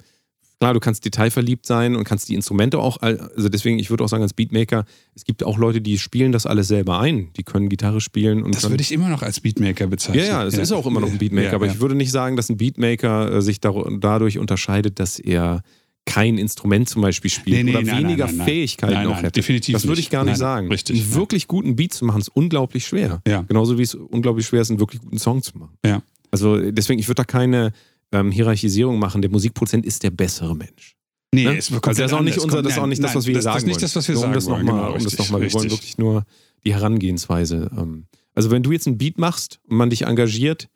klar, 0.62 0.76
du 0.76 0.80
kannst 0.80 1.04
detailverliebt 1.06 1.66
sein 1.66 1.96
und 1.96 2.04
kannst 2.04 2.30
die 2.30 2.36
Instrumente 2.36 2.78
auch, 2.78 3.02
also 3.02 3.50
deswegen, 3.50 3.80
ich 3.80 3.90
würde 3.90 4.04
auch 4.04 4.08
sagen, 4.10 4.22
als 4.22 4.34
Beatmaker, 4.34 4.86
es 5.16 5.26
gibt 5.26 5.44
auch 5.44 5.58
Leute, 5.58 5.82
die 5.82 5.98
spielen 5.98 6.32
das 6.32 6.46
alles 6.46 6.68
selber 6.68 7.00
ein. 7.00 7.34
Die 7.36 7.42
können 7.42 7.68
Gitarre 7.68 8.00
spielen 8.00 8.44
und 8.44 8.54
Das 8.54 8.62
können, 8.62 8.74
würde 8.74 8.84
ich 8.84 8.92
immer 8.92 9.10
noch 9.10 9.24
als 9.24 9.40
Beatmaker 9.40 9.88
bezeichnen. 9.88 10.24
ja, 10.24 10.44
ja, 10.44 10.46
es 10.46 10.56
ist 10.60 10.72
auch 10.72 10.86
immer 10.86 11.00
noch 11.00 11.10
ein 11.10 11.18
Beatmaker, 11.18 11.48
Ja, 11.48 11.54
aber 11.56 11.66
ja. 11.66 11.72
ich 11.74 11.80
würde 11.80 11.96
nicht 11.96 12.12
sagen, 12.12 12.36
dass 12.36 12.48
ein 12.50 12.58
Beatmaker 12.58 13.38
äh, 13.38 13.42
sich 13.42 13.60
dadurch 13.60 14.38
unterscheidet, 14.38 15.00
dass 15.00 15.18
er 15.18 15.64
kein 16.06 16.38
Instrument 16.38 16.88
zum 16.90 17.02
Beispiel 17.02 17.32
spielt 17.32 17.58
Nee, 17.58 17.64
nee, 17.64 17.72
oder 17.78 17.82
nein, 17.82 18.04
weniger 18.04 18.26
nein, 18.28 18.38
nein. 18.38 18.48
Fähigkeiten 18.48 18.94
Nein, 18.94 19.08
auch 19.08 19.12
nein, 19.14 19.24
hätte. 19.24 19.40
definitiv 19.40 19.74
das 19.74 19.88
würde 19.88 20.02
ich 20.02 20.12
gar 20.12 20.24
nicht 20.26 20.34
Nein, 20.34 20.40
sagen. 20.40 20.68
richtig, 20.70 21.02
Einen 21.02 21.10
ja. 21.10 21.16
wirklich 21.16 21.48
guten 21.48 21.76
Beat 21.76 21.94
zu 21.94 22.06
machen 22.06 22.22
ist 22.22 22.30
unglaublich 22.30 22.86
schwer. 22.86 23.22
Ja. 23.28 23.42
Genauso 23.48 23.80
wie 23.80 23.84
es 23.84 23.96
unglaublich 23.96 24.46
schwer 24.46 24.62
ist, 24.62 24.70
einen 24.70 24.80
wirklich 24.80 25.02
guten 25.02 25.18
Song 25.18 25.42
zu 25.42 25.58
machen. 25.58 25.74
Ja. 25.84 26.04
Also 26.30 26.72
deswegen, 26.72 27.00
ich 27.00 27.08
würde 27.08 27.16
da 27.18 27.24
keine 27.24 27.72
ähm, 28.12 28.32
Hierarchisierung 28.32 29.00
machen. 29.00 29.22
Der 29.22 29.32
Musikproduzent 29.32 29.86
ist 29.86 30.04
der 30.04 30.12
bessere 30.12 30.56
Mensch. 30.56 30.96
Nee, 31.34 31.46
Ne? 31.46 31.58
ist 31.58 31.72
Also 31.72 31.80
das 31.82 31.98
ist 32.00 32.14
auch 32.14 32.22
nicht 32.22 32.34
anders. 32.34 32.44
unser, 32.44 32.62
das 32.62 32.74
ist 32.74 32.78
auch 32.78 32.82
Nein, 32.82 32.90
nicht 32.90 33.04
das, 33.04 33.12
nein, 33.12 33.16
was 33.18 33.26
wir 33.28 33.34
das, 33.36 33.44
sagen 33.46 33.54
Das 33.56 33.64
ist 33.64 33.68
nicht 33.68 33.76
wollen. 33.76 33.82
das, 33.82 33.96
was 33.96 34.08
wir 34.08 34.16
Nur 34.16 34.22
sagen 34.22 34.32
um 34.32 34.36
das 34.36 34.46
wollen. 34.48 34.66
Noch 34.66 34.74
mal, 34.74 34.80
genau, 34.82 34.88
um 34.90 34.94
das 34.96 35.06
richtig, 35.06 35.20
noch 35.20 35.30
mal, 35.32 35.42
wir 35.42 35.54
wollen 35.54 35.72
wirklich 35.72 35.98
nur 35.98 36.26
die 36.66 36.74
Herangehensweise. 36.74 37.72
Ähm, 37.78 38.06
also 38.36 38.52
wenn 38.52 38.64
du 38.64 38.72
jetzt 38.72 38.88
einen 38.88 38.98
Beat 38.98 39.18
machst 39.18 39.60
und 39.68 39.78
man 39.78 39.90
dich 39.90 40.04
engagiert, 40.04 40.68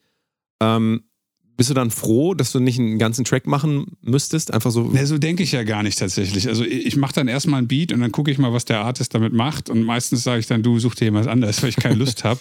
ähm, 0.61 1.03
bist 1.57 1.69
du 1.69 1.73
dann 1.73 1.89
froh, 1.89 2.33
dass 2.33 2.51
du 2.51 2.59
nicht 2.59 2.79
einen 2.79 2.99
ganzen 2.99 3.23
Track 3.23 3.47
machen 3.47 3.97
müsstest? 4.01 4.53
Einfach 4.53 4.71
so. 4.71 4.89
Ne, 4.91 5.05
so 5.07 5.17
denke 5.17 5.41
ich 5.43 5.53
ja 5.53 5.63
gar 5.63 5.83
nicht 5.83 5.97
tatsächlich. 5.97 6.47
Also 6.49 6.65
ich 6.65 6.97
mache 6.97 7.13
dann 7.13 7.27
erstmal 7.29 7.59
einen 7.59 7.67
Beat 7.69 7.93
und 7.93 8.01
dann 8.01 8.11
gucke 8.11 8.29
ich 8.29 8.37
mal, 8.37 8.51
was 8.51 8.65
der 8.65 8.81
Artist 8.81 9.13
damit 9.13 9.31
macht. 9.31 9.69
Und 9.69 9.83
meistens 9.83 10.23
sage 10.23 10.39
ich 10.41 10.47
dann, 10.47 10.63
du 10.63 10.79
such 10.79 10.95
dir 10.95 11.05
jemand 11.05 11.27
anderes, 11.27 11.61
weil 11.61 11.69
ich 11.69 11.77
keine 11.77 11.95
Lust 11.95 12.23
habe. 12.25 12.39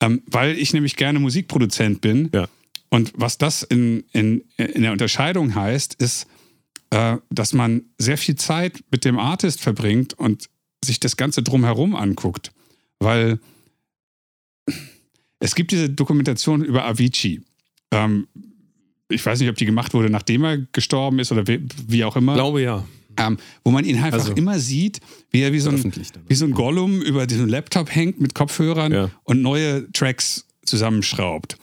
Ähm, 0.00 0.22
weil 0.26 0.58
ich 0.58 0.74
nämlich 0.74 0.96
gerne 0.96 1.18
Musikproduzent 1.18 2.00
bin. 2.02 2.28
Ja. 2.34 2.46
Und 2.92 3.10
was 3.16 3.38
das 3.38 3.62
in, 3.62 4.04
in, 4.12 4.42
in 4.58 4.82
der 4.82 4.92
Unterscheidung 4.92 5.54
heißt, 5.54 5.94
ist, 5.94 6.26
äh, 6.90 7.16
dass 7.30 7.54
man 7.54 7.84
sehr 7.96 8.18
viel 8.18 8.34
Zeit 8.36 8.84
mit 8.90 9.06
dem 9.06 9.18
Artist 9.18 9.62
verbringt 9.62 10.12
und 10.12 10.50
sich 10.84 11.00
das 11.00 11.16
Ganze 11.16 11.42
drumherum 11.42 11.96
anguckt. 11.96 12.52
Weil 12.98 13.38
es 15.40 15.54
gibt 15.54 15.70
diese 15.72 15.88
Dokumentation 15.88 16.62
über 16.62 16.84
Avicii. 16.84 17.40
Ähm, 17.92 18.28
ich 19.08 19.24
weiß 19.24 19.40
nicht, 19.40 19.48
ob 19.48 19.56
die 19.56 19.64
gemacht 19.64 19.94
wurde, 19.94 20.10
nachdem 20.10 20.44
er 20.44 20.58
gestorben 20.58 21.18
ist 21.18 21.32
oder 21.32 21.46
wie, 21.48 21.66
wie 21.86 22.04
auch 22.04 22.16
immer. 22.16 22.34
glaube 22.34 22.60
ja. 22.60 22.84
ähm, 23.16 23.38
wo 23.64 23.70
man 23.70 23.86
ihn 23.86 23.96
einfach 23.96 24.18
Also- 24.18 24.32
immer 24.34 24.58
sieht, 24.58 25.00
wie 25.30 25.40
er 25.40 25.54
wie 25.54 25.60
so 25.60 25.70
ein, 25.70 25.92
wie 26.28 26.34
so 26.34 26.44
ein 26.44 26.52
Gollum 26.52 27.00
über 27.00 27.26
diesen 27.26 27.48
Laptop 27.48 27.94
hängt 27.94 28.20
mit 28.20 28.34
Kopfhörern 28.34 28.92
Ja. 28.92 29.10
und 29.24 29.40
neue 29.40 29.90
Tracks 29.92 30.46
zusammenschraubt. 30.66 31.56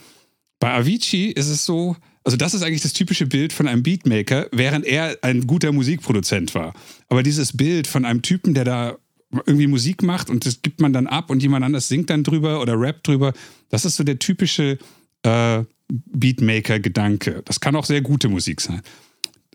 Bei 0.59 0.73
Avicii 0.73 1.31
ist 1.31 1.47
es 1.47 1.65
so, 1.65 1.95
also 2.23 2.37
das 2.37 2.53
ist 2.53 2.63
eigentlich 2.63 2.81
das 2.81 2.93
typische 2.93 3.25
Bild 3.25 3.53
von 3.53 3.67
einem 3.67 3.83
Beatmaker, 3.83 4.47
während 4.51 4.85
er 4.85 5.17
ein 5.21 5.47
guter 5.47 5.71
Musikproduzent 5.71 6.53
war. 6.53 6.73
Aber 7.07 7.23
dieses 7.23 7.55
Bild 7.55 7.87
von 7.87 8.05
einem 8.05 8.21
Typen, 8.21 8.53
der 8.53 8.65
da 8.65 8.97
irgendwie 9.45 9.67
Musik 9.67 10.03
macht 10.03 10.29
und 10.29 10.45
das 10.45 10.61
gibt 10.61 10.81
man 10.81 10.91
dann 10.91 11.07
ab 11.07 11.29
und 11.29 11.41
jemand 11.41 11.63
anders 11.63 11.87
singt 11.87 12.09
dann 12.09 12.23
drüber 12.23 12.61
oder 12.61 12.79
rappt 12.79 13.07
drüber, 13.07 13.33
das 13.69 13.85
ist 13.85 13.95
so 13.95 14.03
der 14.03 14.19
typische 14.19 14.77
äh, 15.23 15.63
Beatmaker-Gedanke. 15.87 17.41
Das 17.45 17.59
kann 17.59 17.75
auch 17.75 17.85
sehr 17.85 18.01
gute 18.01 18.27
Musik 18.29 18.61
sein. 18.61 18.81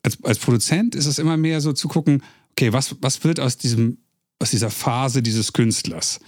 Als, 0.03 0.23
als 0.23 0.39
Produzent 0.39 0.95
ist 0.95 1.07
es 1.07 1.19
immer 1.19 1.37
mehr 1.37 1.61
so 1.61 1.73
zu 1.73 1.89
gucken, 1.89 2.23
okay, 2.53 2.73
was, 2.73 2.97
was 3.01 3.25
wird 3.25 3.41
aus, 3.41 3.57
diesem, 3.57 3.99
aus 4.39 4.51
dieser 4.51 4.71
Phase 4.71 5.23
dieses 5.23 5.53
Künstlers? 5.53 6.21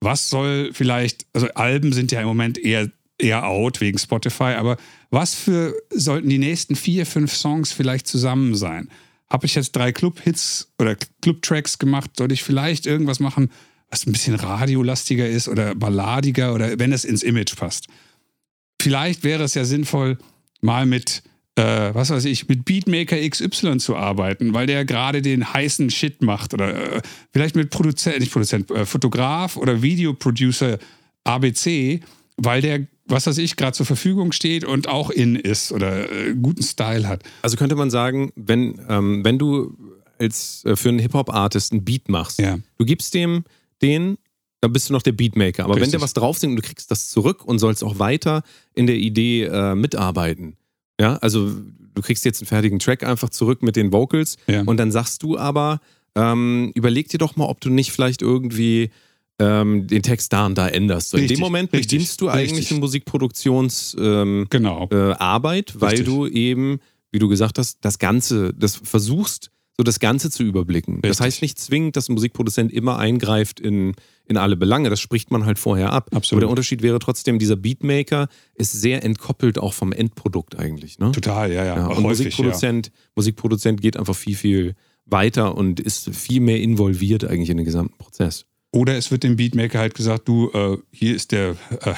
Was 0.00 0.30
soll 0.30 0.70
vielleicht, 0.72 1.26
also 1.32 1.48
Alben 1.54 1.92
sind 1.92 2.12
ja 2.12 2.20
im 2.20 2.26
Moment 2.26 2.58
eher, 2.58 2.90
eher 3.22 3.46
out 3.46 3.80
wegen 3.80 3.98
Spotify, 3.98 4.54
aber 4.56 4.76
was 5.10 5.34
für 5.34 5.74
sollten 5.90 6.28
die 6.28 6.38
nächsten 6.38 6.76
vier, 6.76 7.06
fünf 7.06 7.34
Songs 7.34 7.72
vielleicht 7.72 8.06
zusammen 8.06 8.54
sein? 8.54 8.88
Habe 9.30 9.46
ich 9.46 9.54
jetzt 9.54 9.72
drei 9.72 9.92
Club-Hits 9.92 10.72
oder 10.78 10.96
Club-Tracks 11.22 11.78
gemacht? 11.78 12.10
Soll 12.18 12.32
ich 12.32 12.42
vielleicht 12.42 12.86
irgendwas 12.86 13.18
machen, 13.18 13.50
was 13.90 14.06
ein 14.06 14.12
bisschen 14.12 14.34
radiolastiger 14.34 15.28
ist 15.28 15.48
oder 15.48 15.74
balladiger 15.74 16.54
oder 16.54 16.78
wenn 16.78 16.92
es 16.92 17.04
ins 17.04 17.22
Image 17.22 17.56
passt? 17.56 17.86
Vielleicht 18.80 19.22
wäre 19.22 19.44
es 19.44 19.54
ja 19.54 19.64
sinnvoll, 19.64 20.18
mal 20.60 20.86
mit, 20.86 21.22
äh, 21.56 21.94
was 21.94 22.10
weiß 22.10 22.24
ich, 22.24 22.48
mit 22.48 22.64
Beatmaker 22.64 23.16
XY 23.16 23.78
zu 23.78 23.96
arbeiten, 23.96 24.54
weil 24.54 24.66
der 24.66 24.84
gerade 24.84 25.22
den 25.22 25.52
heißen 25.52 25.90
Shit 25.90 26.22
macht. 26.22 26.52
Oder 26.54 26.96
äh, 26.96 27.02
vielleicht 27.32 27.54
mit 27.54 27.70
Produzent, 27.70 28.20
nicht 28.20 28.32
Produzent, 28.32 28.70
äh, 28.70 28.86
Fotograf 28.86 29.56
oder 29.56 29.82
Videoproducer 29.82 30.78
ABC, 31.24 32.00
weil 32.36 32.60
der, 32.60 32.86
was 33.06 33.26
weiß 33.26 33.38
ich, 33.38 33.56
gerade 33.56 33.72
zur 33.72 33.86
Verfügung 33.86 34.32
steht 34.32 34.64
und 34.64 34.88
auch 34.88 35.10
in 35.10 35.36
ist 35.36 35.72
oder 35.72 36.10
äh, 36.10 36.34
guten 36.34 36.62
Style 36.62 37.08
hat. 37.08 37.22
Also 37.42 37.56
könnte 37.56 37.74
man 37.74 37.90
sagen, 37.90 38.32
wenn, 38.36 38.80
ähm, 38.88 39.24
wenn 39.24 39.38
du 39.38 39.76
als 40.18 40.64
äh, 40.64 40.76
für 40.76 40.88
einen 40.90 40.98
Hip-Hop-Artist 41.00 41.72
einen 41.72 41.84
Beat 41.84 42.08
machst, 42.08 42.38
Ja. 42.38 42.58
du 42.78 42.84
gibst 42.84 43.12
dem 43.14 43.44
den, 43.82 44.16
dann 44.60 44.72
bist 44.72 44.88
du 44.88 44.92
noch 44.92 45.02
der 45.02 45.10
Beatmaker. 45.12 45.64
Aber 45.64 45.74
wenn 45.74 45.80
Richtig. 45.82 45.98
der 45.98 46.00
was 46.02 46.12
drauf 46.14 46.38
singt 46.38 46.52
und 46.52 46.56
du 46.56 46.62
kriegst 46.62 46.90
das 46.92 47.08
zurück 47.10 47.44
und 47.44 47.58
sollst 47.58 47.82
auch 47.82 47.98
weiter 47.98 48.42
in 48.74 48.86
der 48.86 48.94
Idee 48.96 49.44
äh, 49.44 49.74
mitarbeiten. 49.74 50.56
Ja, 51.00 51.16
also 51.16 51.50
du 51.94 52.02
kriegst 52.02 52.24
jetzt 52.24 52.40
einen 52.40 52.46
fertigen 52.46 52.78
Track 52.78 53.02
einfach 53.02 53.30
zurück 53.30 53.62
mit 53.62 53.74
den 53.74 53.92
Vocals 53.92 54.36
Ja. 54.46 54.62
und 54.62 54.76
dann 54.76 54.92
sagst 54.92 55.22
du 55.24 55.36
aber, 55.36 55.80
ähm, 56.14 56.70
überleg 56.76 57.08
dir 57.08 57.18
doch 57.18 57.34
mal, 57.34 57.46
ob 57.46 57.60
du 57.60 57.70
nicht 57.70 57.90
vielleicht 57.90 58.22
irgendwie 58.22 58.90
ähm, 59.38 59.86
den 59.86 60.02
Text 60.02 60.32
da 60.32 60.46
und 60.46 60.56
da 60.56 60.68
änderst. 60.68 61.10
So, 61.10 61.16
in 61.16 61.22
Richtig, 61.22 61.38
dem 61.38 61.42
Moment 61.42 61.72
richtig, 61.72 61.90
bedienst 61.90 62.20
du 62.20 62.28
eigentlich 62.28 62.52
richtig. 62.52 62.70
eine 62.72 62.80
Musikproduktions 62.80 63.96
ähm, 63.98 64.46
Genau. 64.50 64.88
äh, 64.90 65.14
weil 65.18 65.64
Richtig. 65.80 66.04
du 66.04 66.26
eben, 66.26 66.80
wie 67.10 67.18
du 67.18 67.28
gesagt 67.28 67.58
hast, 67.58 67.78
das 67.84 67.98
Ganze, 67.98 68.52
das 68.54 68.76
versuchst, 68.76 69.50
so 69.76 69.82
das 69.82 70.00
Ganze 70.00 70.30
zu 70.30 70.42
überblicken. 70.42 71.00
Das 71.00 71.10
Richtig. 71.12 71.24
heißt 71.24 71.42
nicht 71.42 71.58
zwingend, 71.58 71.96
dass 71.96 72.08
ein 72.08 72.14
Musikproduzent 72.14 72.72
immer 72.72 72.98
eingreift 72.98 73.58
in, 73.58 73.94
in 74.26 74.36
alle 74.36 74.56
Belange. 74.56 74.90
Das 74.90 75.00
spricht 75.00 75.30
man 75.30 75.46
halt 75.46 75.58
vorher 75.58 75.92
ab. 75.92 76.10
Absolut. 76.12 76.32
Aber 76.32 76.40
der 76.40 76.50
Unterschied 76.50 76.82
wäre 76.82 76.98
trotzdem, 76.98 77.38
dieser 77.38 77.56
Beatmaker 77.56 78.28
ist 78.54 78.72
sehr 78.72 79.02
entkoppelt 79.02 79.58
auch 79.58 79.72
vom 79.72 79.92
Endprodukt 79.92 80.58
eigentlich. 80.58 80.98
Ne? 80.98 81.12
Total, 81.12 81.50
ja, 81.50 81.64
ja. 81.64 81.76
Ja, 81.76 81.84
Häufig, 81.86 81.96
und 81.96 82.02
Musikproduzent, 82.04 82.92
Musikproduzent 83.16 83.80
geht 83.80 83.96
einfach 83.96 84.14
viel, 84.14 84.36
viel 84.36 84.74
weiter 85.06 85.56
und 85.56 85.80
ist 85.80 86.14
viel 86.14 86.40
mehr 86.40 86.60
involviert 86.60 87.24
eigentlich 87.24 87.50
in 87.50 87.56
den 87.56 87.66
gesamten 87.66 87.96
Prozess. 87.96 88.44
Oder 88.72 88.96
es 88.96 89.10
wird 89.10 89.22
dem 89.22 89.36
Beatmaker 89.36 89.78
halt 89.78 89.94
gesagt, 89.94 90.26
du, 90.28 90.50
äh, 90.52 90.78
hier 90.90 91.14
ist 91.14 91.32
der, 91.32 91.50
äh, 91.82 91.94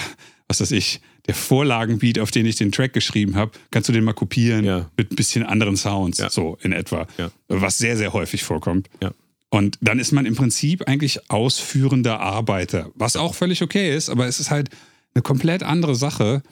was 0.48 0.60
weiß 0.60 0.72
ich, 0.72 1.00
der 1.26 1.34
Vorlagenbeat, 1.34 2.18
auf 2.18 2.30
den 2.30 2.44
ich 2.44 2.56
den 2.56 2.70
Track 2.72 2.92
geschrieben 2.92 3.36
habe, 3.36 3.52
kannst 3.70 3.88
du 3.88 3.92
den 3.92 4.04
mal 4.04 4.12
kopieren 4.12 4.64
Ja. 4.64 4.90
mit 4.96 5.10
ein 5.12 5.16
bisschen 5.16 5.42
anderen 5.44 5.76
Sounds, 5.76 6.18
Ja. 6.18 6.28
so 6.28 6.58
in 6.62 6.72
etwa. 6.72 7.06
Ja. 7.16 7.30
Was 7.48 7.78
sehr, 7.78 7.96
sehr 7.96 8.12
häufig 8.12 8.42
vorkommt. 8.42 8.88
Ja. 9.00 9.12
Und 9.50 9.78
dann 9.80 10.00
ist 10.00 10.10
man 10.12 10.26
im 10.26 10.34
Prinzip 10.34 10.86
eigentlich 10.88 11.30
ausführender 11.30 12.18
Arbeiter, 12.20 12.90
was 12.96 13.14
auch 13.16 13.34
völlig 13.34 13.62
okay 13.62 13.96
ist, 13.96 14.10
aber 14.10 14.26
es 14.26 14.40
ist 14.40 14.50
halt 14.50 14.68
eine 15.14 15.22
komplett 15.22 15.62
andere 15.62 15.94
Sache, 15.94 16.42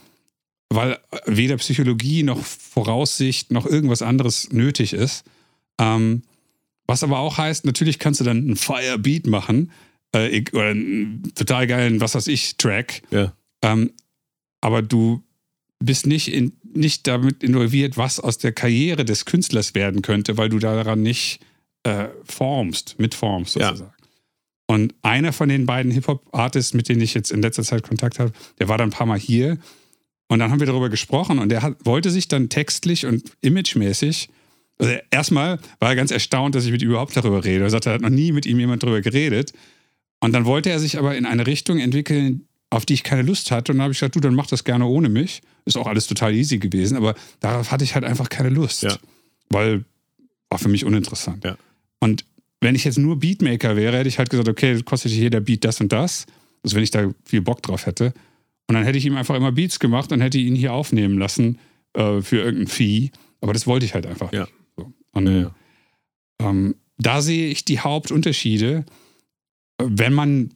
weil 0.70 0.98
weder 1.26 1.56
Psychologie 1.56 2.22
noch 2.22 2.42
Voraussicht 2.42 3.50
noch 3.50 3.66
irgendwas 3.66 4.02
anderes 4.02 4.52
nötig 4.52 4.92
ist. 4.94 5.24
Ähm, 5.78 6.22
was 6.86 7.02
aber 7.02 7.18
auch 7.18 7.38
heißt, 7.38 7.64
natürlich 7.66 7.98
kannst 7.98 8.20
du 8.20 8.24
dann 8.24 8.38
einen 8.38 8.56
Fire 8.56 8.98
Beat 8.98 9.26
machen 9.26 9.70
äh, 10.12 10.42
oder 10.52 10.68
einen 10.70 11.32
total 11.34 11.66
geilen, 11.66 12.00
was 12.00 12.14
weiß 12.14 12.26
ich, 12.28 12.56
Track. 12.56 13.02
Ja. 13.10 13.32
Ähm, 13.62 13.92
aber 14.60 14.82
du 14.82 15.22
bist 15.80 16.06
nicht, 16.06 16.32
in, 16.32 16.52
nicht 16.74 17.06
damit 17.06 17.42
involviert, 17.42 17.96
was 17.96 18.20
aus 18.20 18.38
der 18.38 18.52
Karriere 18.52 19.04
des 19.04 19.24
Künstlers 19.24 19.74
werden 19.74 20.02
könnte, 20.02 20.36
weil 20.36 20.48
du 20.48 20.58
daran 20.58 21.02
nicht 21.02 21.40
äh, 21.84 22.08
formst, 22.24 22.98
mitformst 22.98 23.56
Ja. 23.56 23.68
sozusagen. 23.68 23.92
Und 24.68 24.94
einer 25.02 25.32
von 25.32 25.48
den 25.48 25.66
beiden 25.66 25.90
Hip-Hop-Artists, 25.92 26.72
mit 26.72 26.88
denen 26.88 27.00
ich 27.00 27.14
jetzt 27.14 27.30
in 27.32 27.42
letzter 27.42 27.62
Zeit 27.64 27.82
Kontakt 27.82 28.18
habe, 28.18 28.32
der 28.58 28.68
war 28.68 28.78
dann 28.78 28.88
ein 28.88 28.92
paar 28.92 29.06
Mal 29.06 29.18
hier. 29.18 29.58
Und 30.28 30.38
dann 30.38 30.50
haben 30.50 30.60
wir 30.60 30.66
darüber 30.66 30.88
gesprochen 30.88 31.38
und 31.40 31.50
der 31.50 31.62
hat, 31.62 31.74
wollte 31.84 32.10
sich 32.10 32.28
dann 32.28 32.48
textlich 32.48 33.04
und 33.04 33.32
imagemäßig, 33.42 34.30
also 34.78 34.94
erstmal 35.10 35.58
war 35.78 35.90
er 35.90 35.96
ganz 35.96 36.10
erstaunt, 36.10 36.54
dass 36.54 36.64
ich 36.64 36.70
mit 36.70 36.80
ihm 36.80 36.88
überhaupt 36.90 37.14
darüber 37.16 37.44
rede. 37.44 37.64
Er 37.64 37.70
sagte, 37.70 37.90
er 37.90 37.94
hat 37.96 38.00
noch 38.00 38.08
nie 38.08 38.32
mit 38.32 38.46
ihm 38.46 38.58
jemand 38.58 38.82
darüber 38.82 39.02
geredet. 39.02 39.52
Und 40.22 40.32
dann 40.32 40.44
wollte 40.44 40.70
er 40.70 40.78
sich 40.78 40.98
aber 40.98 41.16
in 41.16 41.26
eine 41.26 41.46
Richtung 41.46 41.78
entwickeln, 41.78 42.46
auf 42.70 42.86
die 42.86 42.94
ich 42.94 43.02
keine 43.02 43.22
Lust 43.22 43.50
hatte. 43.50 43.72
Und 43.72 43.78
dann 43.78 43.82
habe 43.84 43.92
ich 43.92 43.98
gesagt, 43.98 44.14
du, 44.14 44.20
dann 44.20 44.34
mach 44.36 44.46
das 44.46 44.62
gerne 44.62 44.86
ohne 44.86 45.08
mich. 45.08 45.42
Ist 45.64 45.76
auch 45.76 45.88
alles 45.88 46.06
total 46.06 46.32
easy 46.32 46.58
gewesen, 46.58 46.96
aber 46.96 47.14
darauf 47.40 47.72
hatte 47.72 47.82
ich 47.84 47.94
halt 47.94 48.04
einfach 48.04 48.28
keine 48.28 48.48
Lust. 48.48 48.82
Ja. 48.84 48.96
Weil 49.50 49.84
war 50.48 50.58
für 50.58 50.68
mich 50.68 50.84
uninteressant. 50.84 51.44
Ja. 51.44 51.56
Und 51.98 52.24
wenn 52.60 52.74
ich 52.76 52.84
jetzt 52.84 52.98
nur 52.98 53.18
Beatmaker 53.18 53.74
wäre, 53.74 53.98
hätte 53.98 54.08
ich 54.08 54.18
halt 54.18 54.30
gesagt, 54.30 54.48
okay, 54.48 54.80
kostet 54.82 55.10
jeder 55.10 55.40
Beat 55.40 55.64
das 55.64 55.80
und 55.80 55.90
das. 55.92 56.26
Also 56.62 56.76
wenn 56.76 56.84
ich 56.84 56.92
da 56.92 57.10
viel 57.24 57.40
Bock 57.40 57.60
drauf 57.62 57.86
hätte. 57.86 58.14
Und 58.68 58.76
dann 58.76 58.84
hätte 58.84 58.98
ich 58.98 59.04
ihm 59.04 59.16
einfach 59.16 59.34
immer 59.34 59.50
Beats 59.50 59.80
gemacht 59.80 60.12
und 60.12 60.20
hätte 60.20 60.38
ihn 60.38 60.54
hier 60.54 60.72
aufnehmen 60.72 61.18
lassen 61.18 61.58
äh, 61.94 62.20
für 62.20 62.36
irgendein 62.36 62.68
Fee. 62.68 63.10
Aber 63.40 63.52
das 63.52 63.66
wollte 63.66 63.84
ich 63.86 63.94
halt 63.94 64.06
einfach 64.06 64.32
Ja. 64.32 64.42
nicht. 64.42 64.52
So. 64.76 64.92
Und 65.10 65.26
ja. 65.26 65.54
ähm, 66.40 66.76
da 66.98 67.20
sehe 67.20 67.48
ich 67.48 67.64
die 67.64 67.80
Hauptunterschiede. 67.80 68.84
Wenn 69.88 70.12
man 70.12 70.54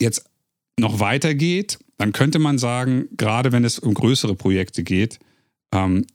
jetzt 0.00 0.24
noch 0.78 1.00
weitergeht, 1.00 1.78
dann 1.98 2.12
könnte 2.12 2.38
man 2.38 2.58
sagen, 2.58 3.08
gerade 3.16 3.52
wenn 3.52 3.64
es 3.64 3.78
um 3.78 3.94
größere 3.94 4.34
Projekte 4.34 4.82
geht, 4.82 5.18
ähm, 5.72 6.06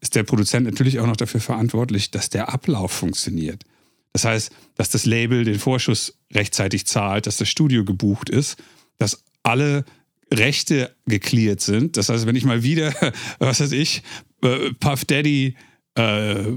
ist 0.00 0.14
der 0.14 0.22
Produzent 0.22 0.66
natürlich 0.66 1.00
auch 1.00 1.06
noch 1.06 1.16
dafür 1.16 1.40
verantwortlich, 1.40 2.10
dass 2.10 2.30
der 2.30 2.48
Ablauf 2.50 2.92
funktioniert. 2.92 3.64
Das 4.12 4.24
heißt, 4.24 4.52
dass 4.76 4.90
das 4.90 5.06
Label 5.06 5.44
den 5.44 5.58
Vorschuss 5.58 6.16
rechtzeitig 6.32 6.86
zahlt, 6.86 7.26
dass 7.26 7.36
das 7.36 7.48
Studio 7.48 7.84
gebucht 7.84 8.30
ist, 8.30 8.56
dass 8.98 9.24
alle 9.42 9.84
Rechte 10.32 10.94
geklärt 11.06 11.60
sind. 11.60 11.96
Das 11.96 12.08
heißt, 12.08 12.26
wenn 12.26 12.36
ich 12.36 12.44
mal 12.44 12.62
wieder, 12.62 12.94
was 13.40 13.60
weiß 13.60 13.72
ich, 13.72 14.02
äh, 14.42 14.72
Puff 14.78 15.04
Daddy 15.04 15.56
äh, 15.96 16.52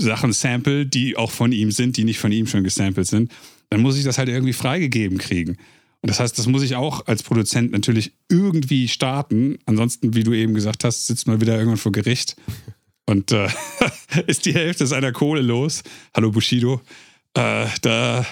Sachen 0.00 0.32
sample, 0.32 0.86
die 0.86 1.16
auch 1.16 1.30
von 1.30 1.52
ihm 1.52 1.70
sind, 1.70 1.96
die 1.96 2.04
nicht 2.04 2.18
von 2.18 2.32
ihm 2.32 2.46
schon 2.46 2.64
gesampelt 2.64 3.06
sind, 3.06 3.30
dann 3.70 3.80
muss 3.80 3.96
ich 3.96 4.04
das 4.04 4.18
halt 4.18 4.28
irgendwie 4.28 4.52
freigegeben 4.52 5.18
kriegen. 5.18 5.56
Und 6.02 6.08
das 6.08 6.18
heißt, 6.20 6.38
das 6.38 6.46
muss 6.46 6.62
ich 6.62 6.76
auch 6.76 7.06
als 7.06 7.22
Produzent 7.22 7.72
natürlich 7.72 8.12
irgendwie 8.28 8.88
starten. 8.88 9.58
Ansonsten, 9.66 10.14
wie 10.14 10.24
du 10.24 10.32
eben 10.32 10.54
gesagt 10.54 10.84
hast, 10.84 11.06
sitzt 11.06 11.26
man 11.26 11.40
wieder 11.40 11.56
irgendwann 11.56 11.76
vor 11.76 11.92
Gericht 11.92 12.36
und 13.06 13.32
äh, 13.32 13.48
ist 14.26 14.46
die 14.46 14.54
Hälfte 14.54 14.86
seiner 14.86 15.12
Kohle 15.12 15.42
los. 15.42 15.82
Hallo 16.14 16.30
Bushido. 16.30 16.80
Äh, 17.34 17.66
da, 17.82 18.24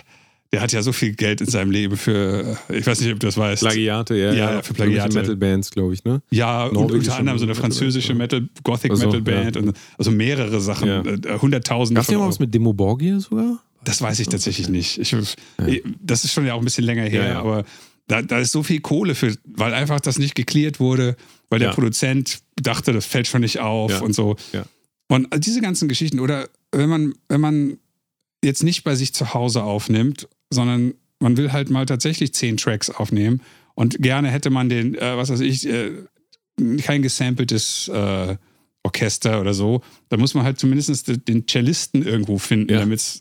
der 0.50 0.60
hat 0.62 0.72
ja 0.72 0.82
so 0.82 0.92
viel 0.92 1.14
Geld 1.14 1.42
in 1.42 1.46
seinem 1.46 1.70
Leben 1.70 1.98
für, 1.98 2.56
ich 2.70 2.86
weiß 2.86 3.00
nicht, 3.00 3.12
ob 3.12 3.20
du 3.20 3.26
das 3.26 3.36
weißt. 3.36 3.62
Plagiate, 3.62 4.16
ja. 4.16 4.32
Ja, 4.32 4.62
für 4.62 4.72
Plagiate. 4.72 5.14
Metal-Bands, 5.14 5.70
glaube 5.70 5.92
ich, 5.92 6.04
ne? 6.04 6.22
Ja, 6.30 6.64
und 6.66 6.90
unter 6.90 7.16
anderem 7.16 7.38
so 7.38 7.44
eine 7.44 7.54
französische. 7.54 8.14
Metal, 8.14 8.48
Gothic 8.64 8.90
Also, 8.92 9.06
Metal 9.06 9.20
Band, 9.20 9.56
ja. 9.56 9.62
und, 9.62 9.76
also 9.98 10.10
mehrere 10.10 10.58
Sachen, 10.62 10.88
Ja. 10.88 11.00
äh, 11.02 11.38
hunderttausende 11.38 11.98
Gab 11.98 12.06
es 12.08 12.10
ja 12.10 12.18
mal 12.18 12.28
was 12.28 12.38
mit 12.38 12.52
Demo 12.54 12.72
Borgia 12.72 13.20
sogar? 13.20 13.62
Das 13.84 14.02
weiß 14.02 14.18
ich 14.20 14.28
tatsächlich 14.28 14.68
nicht. 14.68 14.98
Ich, 14.98 15.14
Das 16.00 16.24
ist 16.24 16.32
schon 16.32 16.46
ja 16.46 16.54
auch 16.54 16.58
ein 16.58 16.64
bisschen 16.64 16.84
länger 16.84 17.04
her, 17.04 17.22
Ja, 17.22 17.28
ja. 17.28 17.38
aber 17.40 17.64
da, 18.06 18.22
da 18.22 18.38
ist 18.38 18.52
so 18.52 18.62
viel 18.62 18.80
Kohle 18.80 19.14
für, 19.14 19.34
weil 19.44 19.74
einfach 19.74 20.00
das 20.00 20.18
nicht 20.18 20.34
geklärt 20.34 20.80
wurde, 20.80 21.16
weil 21.50 21.58
der 21.58 21.68
Ja. 21.68 21.74
Produzent 21.74 22.40
dachte, 22.56 22.92
das 22.92 23.06
fällt 23.06 23.26
schon 23.26 23.42
nicht 23.42 23.60
auf 23.60 23.90
Ja. 23.90 24.00
und 24.00 24.14
so. 24.14 24.36
Ja. 24.52 24.64
Und 25.08 25.28
diese 25.44 25.60
ganzen 25.60 25.88
Geschichten, 25.88 26.18
oder 26.20 26.48
wenn 26.72 26.88
man, 26.88 27.14
wenn 27.28 27.40
man 27.40 27.78
jetzt 28.44 28.62
nicht 28.62 28.84
bei 28.84 28.94
sich 28.94 29.12
zu 29.14 29.34
Hause 29.34 29.62
aufnimmt, 29.62 30.28
sondern 30.50 30.94
man 31.20 31.36
will 31.36 31.52
halt 31.52 31.70
mal 31.70 31.86
tatsächlich 31.86 32.32
zehn 32.34 32.56
Tracks 32.56 32.90
aufnehmen 32.90 33.42
und 33.74 34.00
gerne 34.02 34.30
hätte 34.30 34.50
man 34.50 34.68
den, 34.68 34.94
äh, 34.94 35.16
was 35.16 35.30
weiß 35.30 35.40
ich, 35.40 35.68
äh, 35.68 35.92
kein 36.82 37.02
gesampeltes 37.02 37.88
äh, 37.88 38.36
Orchester 38.84 39.40
oder 39.40 39.54
so. 39.54 39.82
Da 40.08 40.16
muss 40.16 40.34
man 40.34 40.44
halt 40.44 40.58
zumindest 40.58 41.28
den 41.28 41.46
Cellisten 41.46 42.02
irgendwo 42.06 42.38
finden, 42.38 42.72
Ja. 42.72 42.80
damit's 42.80 43.20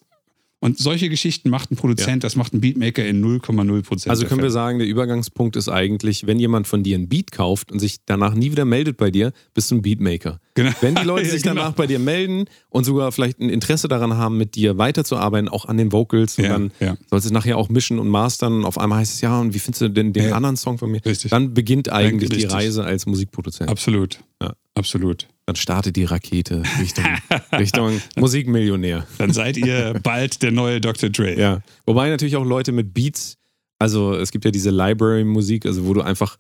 und 0.60 0.80
solche 0.80 1.08
Geschichten 1.10 1.50
macht 1.52 1.72
ein 1.72 1.76
Produzent, 1.76 2.24
das 2.24 2.36
macht 2.36 2.54
ein 2.54 2.62
Beatmaker 2.62 3.06
in 3.06 3.24
0,0 3.24 3.84
Prozent. 3.84 4.10
Also 4.10 4.26
können 4.26 4.42
wir 4.42 4.50
sagen, 4.50 4.80
der 4.80 4.88
Übergangspunkt 4.88 5.56
ist 5.56 5.70
eigentlich, 5.70 6.26
wenn 6.26 6.40
jemand 6.40 6.68
von 6.68 6.82
dir 6.82 6.98
ein 6.98 7.08
Beat 7.08 7.32
kauft 7.32 7.72
und 7.72 7.78
sich 7.80 7.98
danach 8.06 8.34
nie 8.34 8.52
wieder 8.52 8.66
meldet 8.66 8.98
bei 8.98 9.12
dir, 9.12 9.34
bist 9.54 9.70
du 9.70 9.76
ein 9.76 9.82
Beatmaker. 9.84 10.40
Genau. 10.56 10.72
Wenn 10.82 10.96
die 10.96 11.04
Leute 11.04 11.26
Ja, 11.28 11.32
sich 11.34 11.44
genau. 11.44 11.56
danach 11.56 11.74
bei 11.74 11.86
dir 11.86 12.00
melden 12.00 12.46
und 12.70 12.86
sogar 12.86 13.12
vielleicht 13.12 13.40
ein 13.40 13.50
Interesse 13.50 13.88
daran 13.88 14.18
haben, 14.18 14.38
mit 14.38 14.56
dir 14.56 14.78
weiterzuarbeiten, 14.80 15.48
auch 15.48 15.66
an 15.66 15.78
den 15.78 15.92
Vocals, 15.92 16.38
und 16.40 16.46
Ja, 16.46 16.50
dann 16.54 16.72
ja. 16.80 16.98
sollst 17.10 17.26
du 17.26 17.30
es 17.30 17.32
nachher 17.32 17.58
auch 17.58 17.70
mischen 17.70 18.00
und 18.00 18.08
mastern 18.10 18.54
und 18.54 18.66
auf 18.66 18.80
einmal 18.80 19.00
heißt 19.00 19.14
es, 19.14 19.22
ja, 19.22 19.40
und 19.40 19.54
wie 19.54 19.60
findest 19.60 19.82
du 19.82 19.90
denn 19.90 20.12
den 20.14 20.30
Ja. 20.30 20.36
anderen 20.36 20.58
Song 20.58 20.80
von 20.80 20.90
mir? 20.90 21.06
Richtig. 21.06 21.30
Dann 21.30 21.54
beginnt 21.54 21.92
eigentlich 21.92 22.30
die 22.32 22.36
Richtig. 22.38 22.54
Reise 22.54 22.84
als 22.84 23.06
Musikproduzent. 23.06 23.70
Absolut. 23.70 24.20
Ja. 24.42 24.54
Absolut. 24.74 25.28
Dann 25.48 25.56
startet 25.56 25.96
die 25.96 26.04
Rakete 26.04 26.62
Richtung, 26.80 27.06
Richtung 27.54 28.02
Musikmillionär. 28.18 29.08
Dann 29.18 29.32
seid 29.32 29.56
ihr 29.56 29.98
bald 30.04 30.44
der 30.44 30.52
neue 30.52 30.82
Dr. 30.82 31.10
Dre. 31.10 31.40
Ja. 31.40 31.62
Wobei 31.86 32.10
natürlich 32.10 32.36
auch 32.36 32.44
Leute 32.46 32.74
mit 32.74 32.94
Beats, 32.94 33.38
also 33.80 34.14
es 34.14 34.32
gibt 34.32 34.44
ja 34.44 34.52
diese 34.52 34.72
Library-Musik, 34.72 35.66
also 35.66 35.88
wo 35.88 35.94
du 35.94 36.02
einfach 36.02 36.38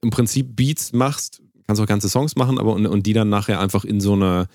im 0.00 0.10
Prinzip 0.10 0.54
Beats 0.54 0.92
machst, 0.92 1.42
kannst 1.66 1.82
auch 1.82 1.86
ganze 1.86 2.08
Songs 2.08 2.36
machen, 2.36 2.60
aber 2.60 2.74
und, 2.74 2.86
und 2.86 3.04
die 3.06 3.14
dann 3.14 3.28
nachher 3.28 3.58
einfach 3.58 3.84
in 3.84 3.98
so 3.98 4.12
einer, 4.12 4.46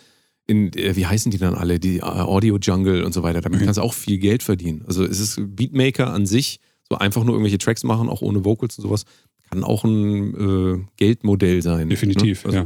in, 0.48 0.71
äh, 0.77 0.95
wie 0.95 1.05
heißen 1.05 1.29
die 1.29 1.38
dann 1.38 1.53
alle, 1.55 1.77
die 1.77 1.98
äh, 1.98 2.01
Audio 2.03 2.57
Jungle 2.62 3.03
und 3.03 3.13
so 3.13 3.24
weiter, 3.24 3.41
damit 3.41 3.60
Mhm. 3.60 3.65
kannst 3.65 3.77
du 3.77 3.81
auch 3.81 3.93
viel 3.93 4.19
Geld 4.19 4.41
verdienen. 4.41 4.86
Also 4.88 5.03
es 5.03 5.19
ist 5.19 5.38
Beatmaker 5.55 6.13
an 6.13 6.25
sich, 6.25 6.62
so 6.88 6.98
einfach 6.98 7.25
nur 7.25 7.33
irgendwelche 7.36 7.57
Tracks 7.57 7.83
machen, 7.83 8.07
auch 8.07 8.21
ohne 8.21 8.45
Vocals 8.45 8.77
und 8.77 8.83
sowas, 8.83 9.03
kann 9.50 9.65
auch 9.65 9.83
ein 9.83 10.79
äh, 10.79 10.86
Geldmodell 10.95 11.62
sein. 11.62 11.89
Definitiv, 11.89 12.45
ne? 12.45 12.51
also, 12.51 12.57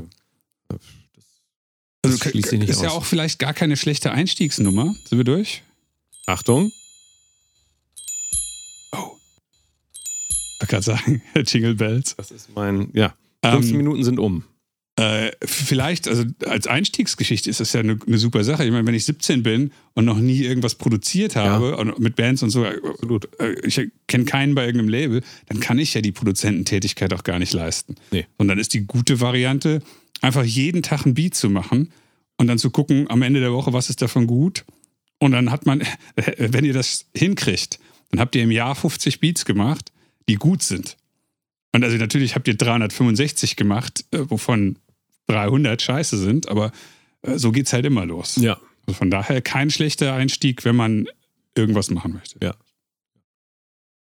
ja. 0.71 0.77
Das, 2.05 2.13
Also 2.13 2.23
das 2.23 2.31
schließt 2.31 2.49
sich 2.49 2.59
nicht 2.59 2.69
ist 2.69 2.81
ja 2.81 2.89
aus. 2.89 2.95
auch 2.95 3.05
vielleicht 3.05 3.39
gar 3.39 3.53
keine 3.53 3.77
schlechte 3.77 4.11
Einstiegsnummer. 4.11 4.95
Sind 5.07 5.17
wir 5.17 5.23
durch? 5.25 5.63
Achtung, 6.27 6.71
Oh. 8.91 9.17
Ich 10.27 10.61
wollte 10.61 10.67
gerade 10.67 10.83
sagen, 10.83 11.21
Jingle 11.45 11.75
Bells. 11.75 12.15
das 12.15 12.31
ist 12.31 12.49
mein, 12.55 12.89
ja, 12.93 13.13
15 13.43 13.71
Ähm, 13.71 13.77
Minuten 13.77 14.03
sind 14.03 14.19
um. 14.19 14.43
Äh, 14.97 15.31
vielleicht, 15.43 16.07
also 16.07 16.23
als 16.45 16.67
Einstiegsgeschichte 16.67 17.49
ist 17.49 17.59
das 17.59 17.73
ja 17.73 17.81
eine, 17.81 17.99
eine 18.07 18.17
super 18.17 18.45
Sache. 18.45 18.63
Ich 18.63 18.71
meine, 18.71 18.87
wenn 18.87 18.93
ich 18.93 19.03
17 19.03 19.43
bin 19.43 19.71
und 19.93 20.05
noch 20.05 20.17
nie 20.17 20.39
irgendwas 20.39 20.75
produziert 20.75 21.35
habe 21.35 21.75
und 21.75 21.99
mit 21.99 22.15
Bands 22.15 22.43
und 22.43 22.49
so, 22.49 22.63
äh, 22.63 22.79
äh, 23.39 23.67
ich 23.67 23.89
kenne 24.07 24.23
keinen 24.23 24.55
bei 24.55 24.65
irgendeinem 24.65 24.89
Label, 24.89 25.21
dann 25.47 25.59
kann 25.59 25.79
ich 25.79 25.93
ja 25.93 26.01
die 26.01 26.13
Produzententätigkeit 26.13 27.13
auch 27.13 27.23
gar 27.23 27.39
nicht 27.39 27.51
leisten. 27.51 27.95
Nee. 28.11 28.25
Und 28.37 28.47
dann 28.47 28.57
ist 28.57 28.73
die 28.73 28.85
gute 28.85 29.19
Variante, 29.19 29.81
einfach 30.21 30.45
jeden 30.45 30.81
Tag 30.81 31.05
ein 31.05 31.13
Beat 31.13 31.35
zu 31.35 31.49
machen 31.49 31.91
und 32.37 32.47
dann 32.47 32.57
zu 32.57 32.69
gucken 32.69 33.09
am 33.09 33.21
Ende 33.21 33.41
der 33.41 33.51
Woche, 33.51 33.73
was 33.73 33.89
ist 33.89 34.01
davon 34.01 34.27
gut. 34.27 34.63
Und 35.19 35.33
dann 35.33 35.51
hat 35.51 35.65
man, 35.65 35.83
wenn 36.37 36.63
ihr 36.63 36.73
das 36.73 37.05
hinkriegt, 37.13 37.79
dann 38.11 38.21
habt 38.21 38.33
ihr 38.35 38.43
im 38.43 38.51
Jahr 38.51 38.75
50 38.75 39.19
Beats 39.19 39.43
gemacht, 39.43 39.91
die 40.29 40.35
gut 40.35 40.63
sind. 40.63 40.95
Und 41.73 41.83
also 41.83 41.97
natürlich 41.97 42.35
habt 42.35 42.47
ihr 42.47 42.55
365 42.55 43.57
gemacht, 43.57 44.05
wovon 44.13 44.77
300 45.27 45.81
scheiße 45.81 46.17
sind, 46.17 46.49
aber 46.49 46.71
äh, 47.21 47.37
so 47.37 47.51
geht's 47.51 47.73
halt 47.73 47.85
immer 47.85 48.05
los. 48.05 48.35
Ja. 48.37 48.59
Also 48.87 48.97
von 48.97 49.09
daher 49.09 49.41
kein 49.41 49.69
schlechter 49.69 50.13
Einstieg, 50.13 50.63
wenn 50.65 50.75
man 50.75 51.07
irgendwas 51.55 51.89
machen 51.89 52.13
möchte. 52.13 52.37
Ja. 52.43 52.53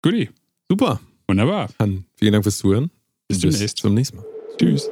Guti, 0.03 0.31
Super. 0.69 1.01
wunderbar. 1.27 1.71
Dann 1.79 2.05
vielen 2.17 2.33
Dank 2.33 2.45
fürs 2.45 2.59
Zuhören. 2.59 2.91
Bis 3.27 3.43
Und 3.45 3.53
demnächst. 3.53 3.79
zum 3.79 3.95
nächsten 3.95 4.17
Mal. 4.19 4.27
Tschüss. 4.59 4.89